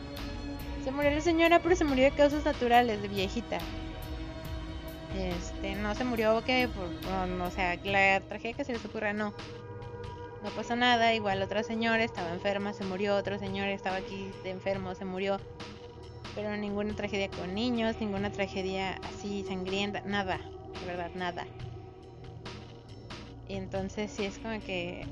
[0.84, 3.58] Se murió la señora, pero se murió de causas naturales, de viejita.
[5.16, 9.34] Este, no se murió que por, o sea, la tragedia que se les ocurra, no.
[10.42, 14.50] No pasó nada, igual otra señora estaba enferma, se murió, otro señor estaba aquí de
[14.50, 15.38] enfermo, se murió
[16.34, 20.40] pero ninguna tragedia con niños, ninguna tragedia así sangrienta, nada,
[20.80, 21.46] de verdad, nada.
[23.48, 25.06] Y entonces sí es como que,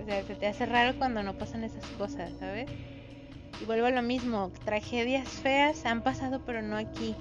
[0.00, 2.70] o sea, se te hace raro cuando no pasan esas cosas, ¿sabes?
[3.60, 7.14] Y vuelvo a lo mismo, tragedias feas han pasado, pero no aquí.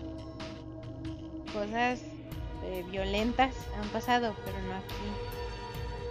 [1.53, 2.01] Cosas
[2.65, 5.33] eh, violentas han pasado, pero no aquí.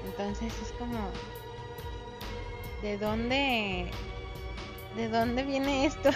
[0.07, 1.09] Entonces es como,
[2.83, 3.91] ¿de dónde,
[4.97, 6.11] de dónde viene esto?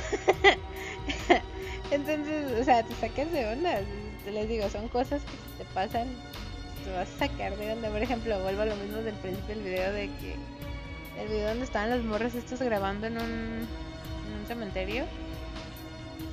[1.91, 3.81] Entonces, o sea, te sacas de onda.
[4.31, 6.09] Les digo, son cosas que te pasan,
[6.87, 7.91] te vas a sacar de onda.
[7.91, 10.37] Por ejemplo, vuelvo a lo mismo del principio del video de que
[11.21, 15.05] el video donde estaban los morros estos grabando en un, en un cementerio.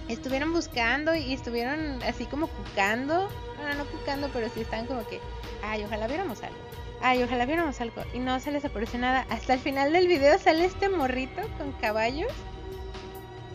[0.08, 3.30] Estuvieron buscando y estuvieron así como cucando.
[3.58, 5.20] Bueno, no cucando, pero sí estaban como que,
[5.64, 6.58] ay, ojalá viéramos algo.
[7.02, 8.04] Ay, ojalá viéramos algo.
[8.14, 9.26] Y no se les apareció nada.
[9.30, 12.32] Hasta el final del video sale este morrito con caballos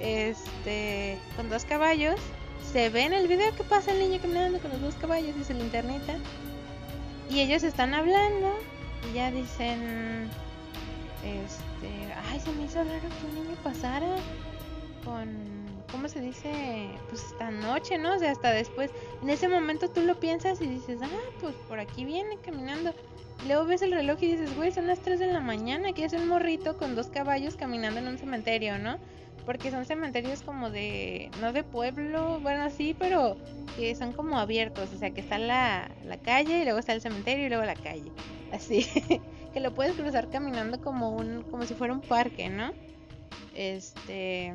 [0.01, 2.21] este, con dos caballos.
[2.73, 5.45] Se ve en el video que pasa el niño caminando con los dos caballos y
[5.45, 6.17] su linternita.
[7.31, 8.55] Y ellos están hablando
[9.11, 10.29] y ya dicen,
[11.25, 14.17] este, ay, se me hizo raro que un niño pasara
[15.05, 15.29] con,
[15.91, 16.89] ¿cómo se dice?
[17.09, 18.15] Pues esta noche, ¿no?
[18.15, 18.91] O sea, hasta después.
[19.23, 22.95] En ese momento tú lo piensas y dices, ah, pues por aquí viene caminando.
[23.45, 26.05] Y luego ves el reloj y dices, güey, son las 3 de la mañana, que
[26.05, 28.99] es un morrito con dos caballos caminando en un cementerio, ¿no?
[29.49, 33.39] Porque son cementerios como de, no de pueblo, bueno, sí, pero
[33.79, 37.01] que son como abiertos, o sea, que está la, la calle y luego está el
[37.01, 38.13] cementerio y luego la calle,
[38.53, 38.87] así,
[39.55, 42.75] que lo puedes cruzar caminando como un, como si fuera un parque, ¿no?
[43.55, 44.53] Este,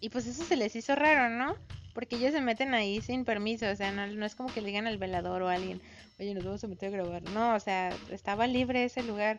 [0.00, 1.54] y pues eso se les hizo raro, ¿no?
[1.94, 4.66] Porque ellos se meten ahí sin permiso, o sea, no, no es como que le
[4.66, 5.80] digan al velador o a alguien,
[6.18, 9.38] oye, nos vamos a meter a grabar, no, o sea, estaba libre ese lugar.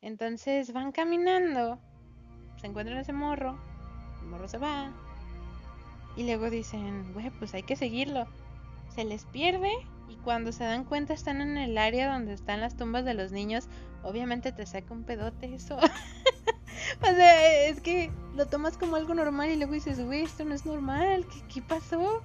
[0.00, 1.80] Entonces van caminando
[2.62, 3.58] se encuentran ese morro,
[4.22, 4.92] el morro se va.
[6.16, 8.26] Y luego dicen, güey, pues hay que seguirlo.
[8.94, 9.70] Se les pierde
[10.08, 13.32] y cuando se dan cuenta están en el área donde están las tumbas de los
[13.32, 13.66] niños.
[14.04, 15.76] Obviamente te saca un pedote eso.
[15.76, 20.54] o sea, es que lo tomas como algo normal y luego dices, güey, esto no
[20.54, 22.22] es normal, ¿Qué, ¿qué, pasó?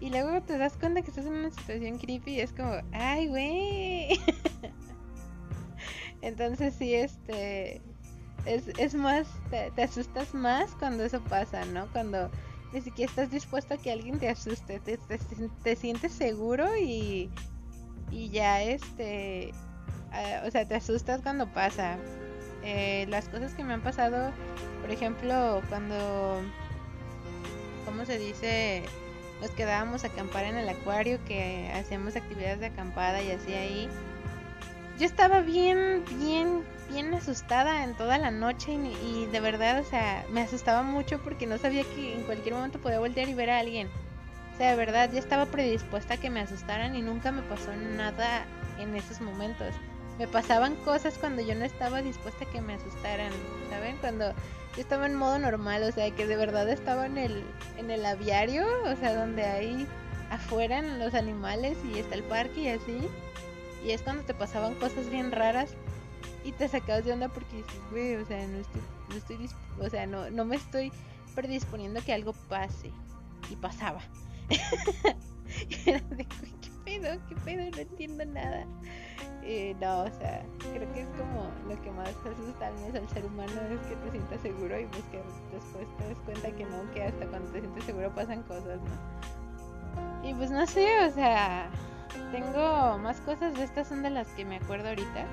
[0.00, 3.28] Y luego te das cuenta que estás en una situación creepy y es como, ay,
[3.28, 4.18] güey.
[6.22, 7.80] Entonces sí, este,
[8.46, 11.86] es, es más, te, asustas más cuando eso pasa, ¿no?
[11.92, 12.30] Cuando
[12.72, 14.98] ni siquiera estás dispuesto a que alguien te asuste, te,
[15.62, 17.30] te, sientes seguro y,
[18.10, 19.52] y ya este,
[20.12, 21.98] ah, o sea, te asustas cuando pasa.
[22.64, 24.32] Eh, las cosas que me han pasado,
[24.80, 26.42] por ejemplo, cuando,
[27.84, 28.84] ¿cómo se dice?
[29.40, 33.88] Nos quedábamos a acampar en el acuario, que hacíamos actividades de acampada y así ahí.
[34.98, 40.24] Yo estaba bien, bien bien asustada en toda la noche y, de verdad, o sea,
[40.30, 43.58] me asustaba mucho porque no sabía que en cualquier momento podía voltear y ver a
[43.58, 43.88] alguien.
[44.54, 47.74] O sea, de verdad, ya estaba predispuesta a que me asustaran y nunca me pasó
[47.74, 48.44] nada
[48.78, 49.74] en esos momentos.
[50.18, 53.32] Me pasaban cosas cuando yo no estaba dispuesta a que me asustaran,
[53.70, 53.96] ¿saben?
[53.96, 54.30] Cuando
[54.76, 57.44] yo estaba en modo normal, o sea, que de verdad estaba en el,
[57.78, 59.86] en el aviario, o sea, donde hay
[60.30, 63.08] afuera los animales y está el parque y así.
[63.84, 65.74] Y es cuando te pasaban cosas bien raras
[66.44, 69.88] y te sacabas de onda porque dices, güey, o sea, no estoy, no estoy, o
[69.88, 70.92] sea, no, no me estoy
[71.34, 72.90] predisponiendo a que algo pase.
[73.50, 74.00] Y pasaba.
[74.48, 77.18] y era de, ¿qué pedo?
[77.28, 77.70] ¿Qué pedo?
[77.70, 78.66] No entiendo nada.
[79.44, 83.08] Eh, no, o sea, creo que es como lo que más asusta al menos al
[83.08, 85.20] ser humano es que te sientas seguro y pues que
[85.52, 90.28] después te des cuenta que no, que hasta cuando te sientes seguro pasan cosas, ¿no?
[90.28, 91.68] Y pues no sé, o sea,
[92.30, 95.26] tengo más cosas de estas son de las que me acuerdo ahorita.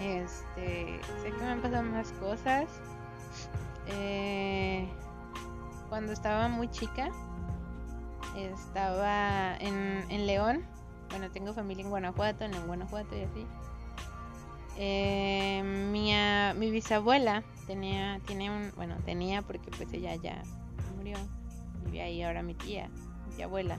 [0.00, 2.68] Este, sé que me han pasado más cosas.
[3.86, 4.88] Eh,
[5.88, 7.10] cuando estaba muy chica,
[8.36, 10.64] estaba en, en León
[11.10, 13.46] bueno, tengo familia en Guanajuato, en Guanajuato y así.
[14.76, 16.12] Eh, mi,
[16.58, 20.40] mi bisabuela tenía, tiene un, bueno, tenía porque pues ella ya
[20.96, 21.16] murió,
[21.84, 22.88] vive ahí ahora mi tía,
[23.36, 23.78] mi abuela.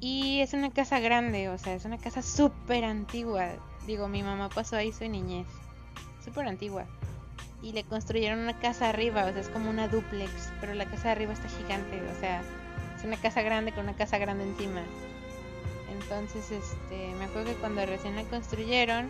[0.00, 3.50] Y es una casa grande, o sea, es una casa súper antigua.
[3.86, 5.46] Digo, mi mamá pasó ahí su niñez,
[6.24, 6.86] súper antigua.
[7.62, 10.30] Y le construyeron una casa arriba, o sea, es como una duplex,
[10.60, 12.42] pero la casa arriba está gigante, o sea,
[12.96, 14.82] es una casa grande con una casa grande encima.
[15.90, 19.08] Entonces, este, me acuerdo que cuando recién la construyeron,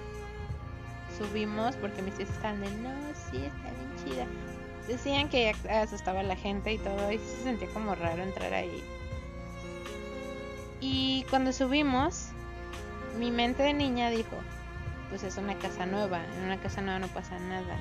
[1.19, 2.91] subimos porque mis tíos estaban de, no,
[3.31, 4.27] sí, está bien chida.
[4.89, 8.83] Decían que asustaba a la gente y todo, y se sentía como raro entrar ahí.
[10.81, 12.29] Y cuando subimos,
[13.19, 14.37] mi mente de niña dijo,
[15.09, 17.77] pues es una casa nueva, en una casa nueva no pasa nada.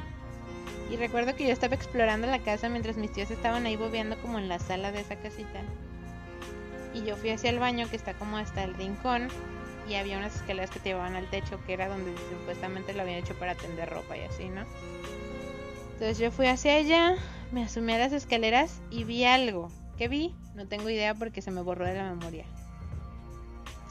[0.91, 4.39] Y recuerdo que yo estaba explorando la casa mientras mis tíos estaban ahí bobeando como
[4.39, 5.61] en la sala de esa casita
[6.93, 9.27] y yo fui hacia el baño que está como hasta el rincón
[9.87, 13.17] y había unas escaleras que te llevaban al techo que era donde supuestamente lo habían
[13.17, 14.61] hecho para tender ropa y así, ¿no?
[15.93, 17.15] Entonces yo fui hacia allá,
[17.51, 19.71] me asumí a las escaleras y vi algo.
[19.97, 20.33] ¿Qué vi?
[20.55, 22.45] No tengo idea porque se me borró de la memoria.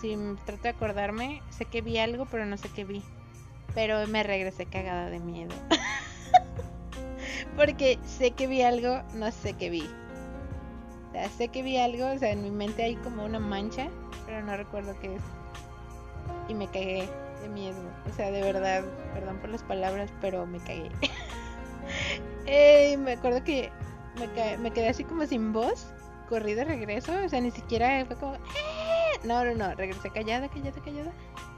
[0.01, 3.03] Si trato de acordarme, sé que vi algo, pero no sé qué vi.
[3.74, 5.54] Pero me regresé cagada de miedo.
[7.56, 9.88] porque sé que vi algo, no sé qué vi
[11.36, 13.88] sé que vi algo, o sea, en mi mente hay como una mancha,
[14.26, 15.22] pero no recuerdo qué es.
[16.48, 17.08] Y me cagué
[17.42, 17.78] de miedo.
[18.10, 20.90] O sea, de verdad, perdón por las palabras, pero me cagué.
[22.98, 23.70] me acuerdo que
[24.18, 25.92] me, me, quedé así como sin voz.
[26.28, 28.34] Corrí de regreso, o sea, ni siquiera fue como...
[28.36, 29.20] ¡Eh!
[29.24, 31.12] No, no, no, regresé callada, callada, callada.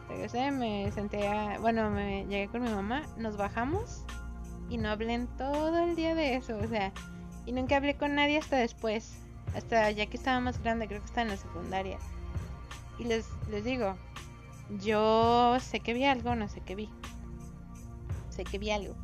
[0.09, 1.59] Regresé, me senté a...
[1.59, 4.05] Bueno, me llegué con mi mamá, nos bajamos
[4.68, 6.92] y no hablé todo el día de eso, o sea,
[7.46, 9.18] y nunca hablé con nadie hasta después.
[9.55, 11.98] Hasta ya que estaba más grande, creo que estaba en la secundaria.
[12.98, 13.96] Y les, les digo,
[14.82, 16.88] yo sé que vi algo, no sé qué vi.
[18.30, 18.94] Sé que vi algo.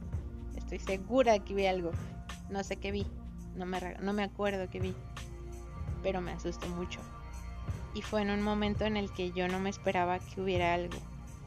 [0.56, 1.92] Estoy segura de que vi algo.
[2.48, 3.06] No sé qué vi.
[3.54, 4.94] No me, no me acuerdo qué vi.
[6.02, 7.00] Pero me asustó mucho.
[7.94, 10.98] Y fue en un momento en el que yo no me esperaba que hubiera algo.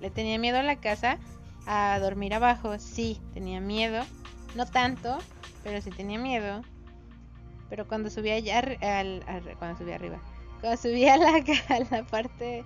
[0.02, 1.18] Le tenía miedo a la casa,
[1.66, 2.78] a dormir abajo.
[2.80, 4.04] Sí, tenía miedo.
[4.56, 5.18] No tanto,
[5.64, 6.62] pero sí tenía miedo.
[7.70, 9.24] Pero cuando subí allá, al,
[9.58, 10.20] cuando subí arriba,
[10.60, 12.64] cuando subí a la, parte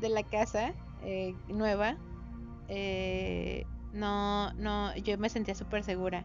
[0.00, 0.72] de la casa
[1.02, 1.96] eh, nueva,
[2.68, 6.24] eh, no, no, yo me sentía súper segura.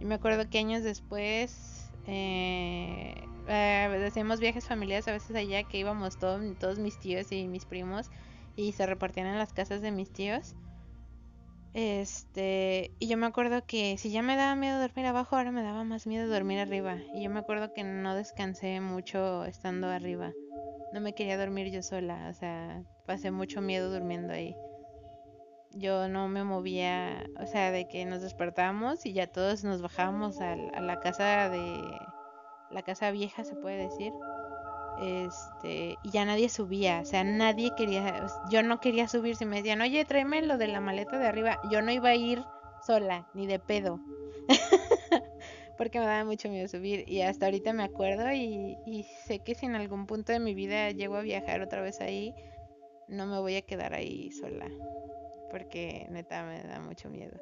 [0.00, 3.14] Y me acuerdo que años después eh,
[3.48, 8.10] eh, hacíamos viajes familiares a veces allá que íbamos todos, mis tíos y mis primos
[8.56, 10.54] y se repartían en las casas de mis tíos.
[11.74, 15.62] Este, y yo me acuerdo que si ya me daba miedo dormir abajo, ahora me
[15.62, 16.98] daba más miedo dormir arriba.
[17.14, 20.32] Y yo me acuerdo que no descansé mucho estando arriba.
[20.92, 24.54] No me quería dormir yo sola, o sea, pasé mucho miedo durmiendo ahí.
[25.70, 30.38] Yo no me movía, o sea, de que nos despertábamos y ya todos nos bajábamos
[30.42, 31.80] a la casa de
[32.72, 34.12] la casa vieja, se puede decir
[35.00, 39.56] este, y ya nadie subía, o sea, nadie quería, yo no quería subir, si me
[39.56, 42.44] decían, oye, tráeme lo de la maleta de arriba, yo no iba a ir
[42.86, 44.00] sola, ni de pedo,
[45.78, 48.76] porque me daba mucho miedo subir, y hasta ahorita me acuerdo y,
[49.26, 52.34] sé que si en algún punto de mi vida llego a viajar otra vez ahí,
[53.08, 54.68] no me voy a quedar ahí sola,
[55.50, 57.40] porque neta me da mucho miedo.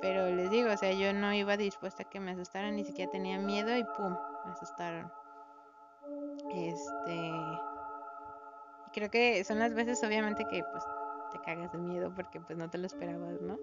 [0.00, 3.12] Pero les digo, o sea, yo no iba dispuesta a que me asustaran, ni siquiera
[3.12, 5.10] tenía miedo y pum, me asustaron.
[6.54, 7.32] Este.
[8.92, 10.84] Creo que son las veces, obviamente, que pues
[11.32, 13.58] te cagas de miedo porque pues no te lo esperabas, ¿no?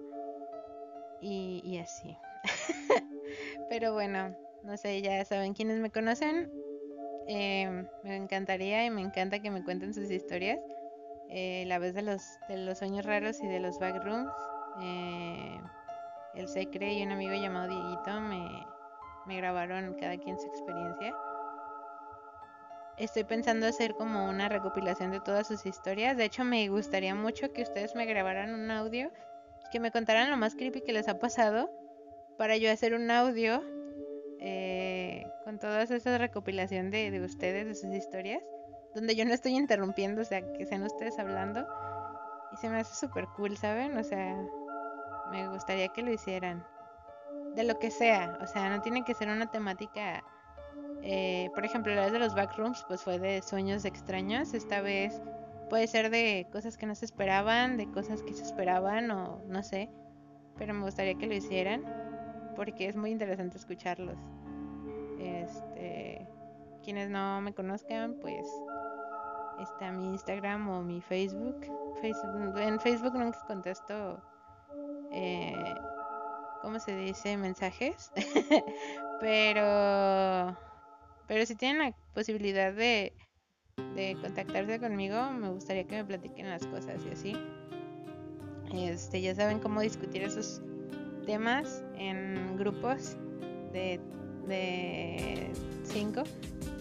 [1.20, 2.16] Y, y así.
[3.68, 6.50] Pero bueno, no sé, ya saben quienes me conocen.
[7.28, 10.58] Eh, me encantaría y me encanta que me cuenten sus historias.
[11.28, 14.32] Eh, la vez de los, de los sueños raros y de los backrooms.
[14.82, 15.60] Eh,
[16.34, 18.66] el Secre y un amigo llamado Dieguito me,
[19.26, 21.14] me grabaron cada quien su experiencia.
[22.96, 26.16] estoy pensando hacer como una recopilación de todas sus historias.
[26.16, 29.10] De hecho, me gustaría mucho que ustedes me grabaran un audio,
[29.72, 31.70] que me contaran lo más creepy que les ha pasado,
[32.36, 33.62] para yo hacer un audio
[34.40, 38.42] eh, con toda esa recopilación de, de ustedes, de sus historias,
[38.94, 41.66] donde yo no estoy interrumpiendo, o sea, que sean ustedes hablando.
[42.52, 43.96] Y se me hace súper cool, ¿saben?
[43.96, 44.36] O sea,
[45.30, 46.64] me gustaría que lo hicieran.
[47.54, 50.22] De lo que sea, o sea, no tiene que ser una temática
[51.02, 54.54] eh, por ejemplo, la vez de los backrooms, pues fue de sueños extraños.
[54.54, 55.20] Esta vez
[55.68, 59.62] puede ser de cosas que no se esperaban, de cosas que se esperaban o no
[59.62, 59.90] sé.
[60.56, 61.84] Pero me gustaría que lo hicieran
[62.54, 64.18] porque es muy interesante escucharlos.
[65.18, 66.26] Este,
[66.82, 68.46] quienes no me conozcan, pues
[69.60, 71.60] está mi Instagram o mi Facebook.
[72.00, 74.22] Facebook en Facebook nunca contesto,
[75.12, 75.74] eh,
[76.62, 77.36] ¿cómo se dice?
[77.36, 78.10] Mensajes.
[79.20, 80.56] Pero
[81.30, 83.12] pero si tienen la posibilidad de,
[83.94, 87.36] de contactarse conmigo, me gustaría que me platiquen las cosas y así.
[88.74, 90.60] Este, ya saben cómo discutir esos
[91.26, 93.16] temas en grupos
[93.72, 94.00] de,
[94.48, 95.52] de
[95.84, 96.24] cinco,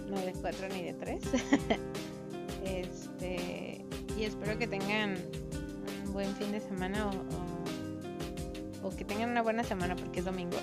[0.09, 1.21] no de cuatro ni de tres.
[2.65, 3.85] este,
[4.17, 5.15] y espero que tengan
[6.07, 7.58] un buen fin de semana o,
[8.97, 10.57] que tengan una buena semana porque es domingo.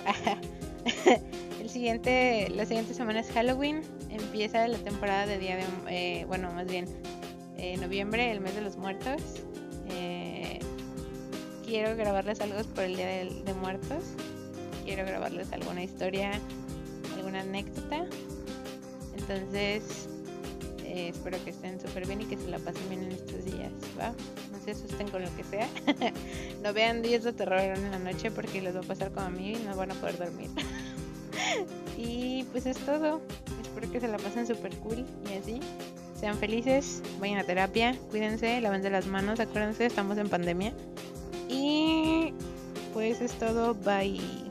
[1.61, 3.81] El siguiente, la siguiente semana es Halloween.
[4.09, 5.63] Empieza la temporada de Día de...
[5.89, 6.85] Eh, bueno, más bien
[7.57, 9.21] eh, noviembre, el mes de los muertos.
[9.89, 10.59] Eh,
[11.65, 14.03] quiero grabarles algo por el Día de, Muertos.
[14.85, 16.31] Quiero grabarles alguna historia,
[17.15, 18.05] alguna anécdota.
[19.17, 20.07] Entonces,
[20.83, 23.71] eh, espero que estén súper bien y que se la pasen bien en estos días,
[23.99, 24.13] ¿va?
[24.67, 25.69] Se asusten con lo que sea.
[26.61, 29.29] no vean días de terror en la noche porque les va a pasar como a
[29.29, 30.49] mí y no van a poder dormir.
[31.97, 33.21] y pues es todo.
[33.61, 35.61] Espero que se la pasen súper cool y así.
[36.19, 40.73] Sean felices, vayan a terapia, cuídense, lávense las manos, acuérdense, estamos en pandemia.
[41.47, 42.33] Y
[42.91, 44.46] pues es todo, bye.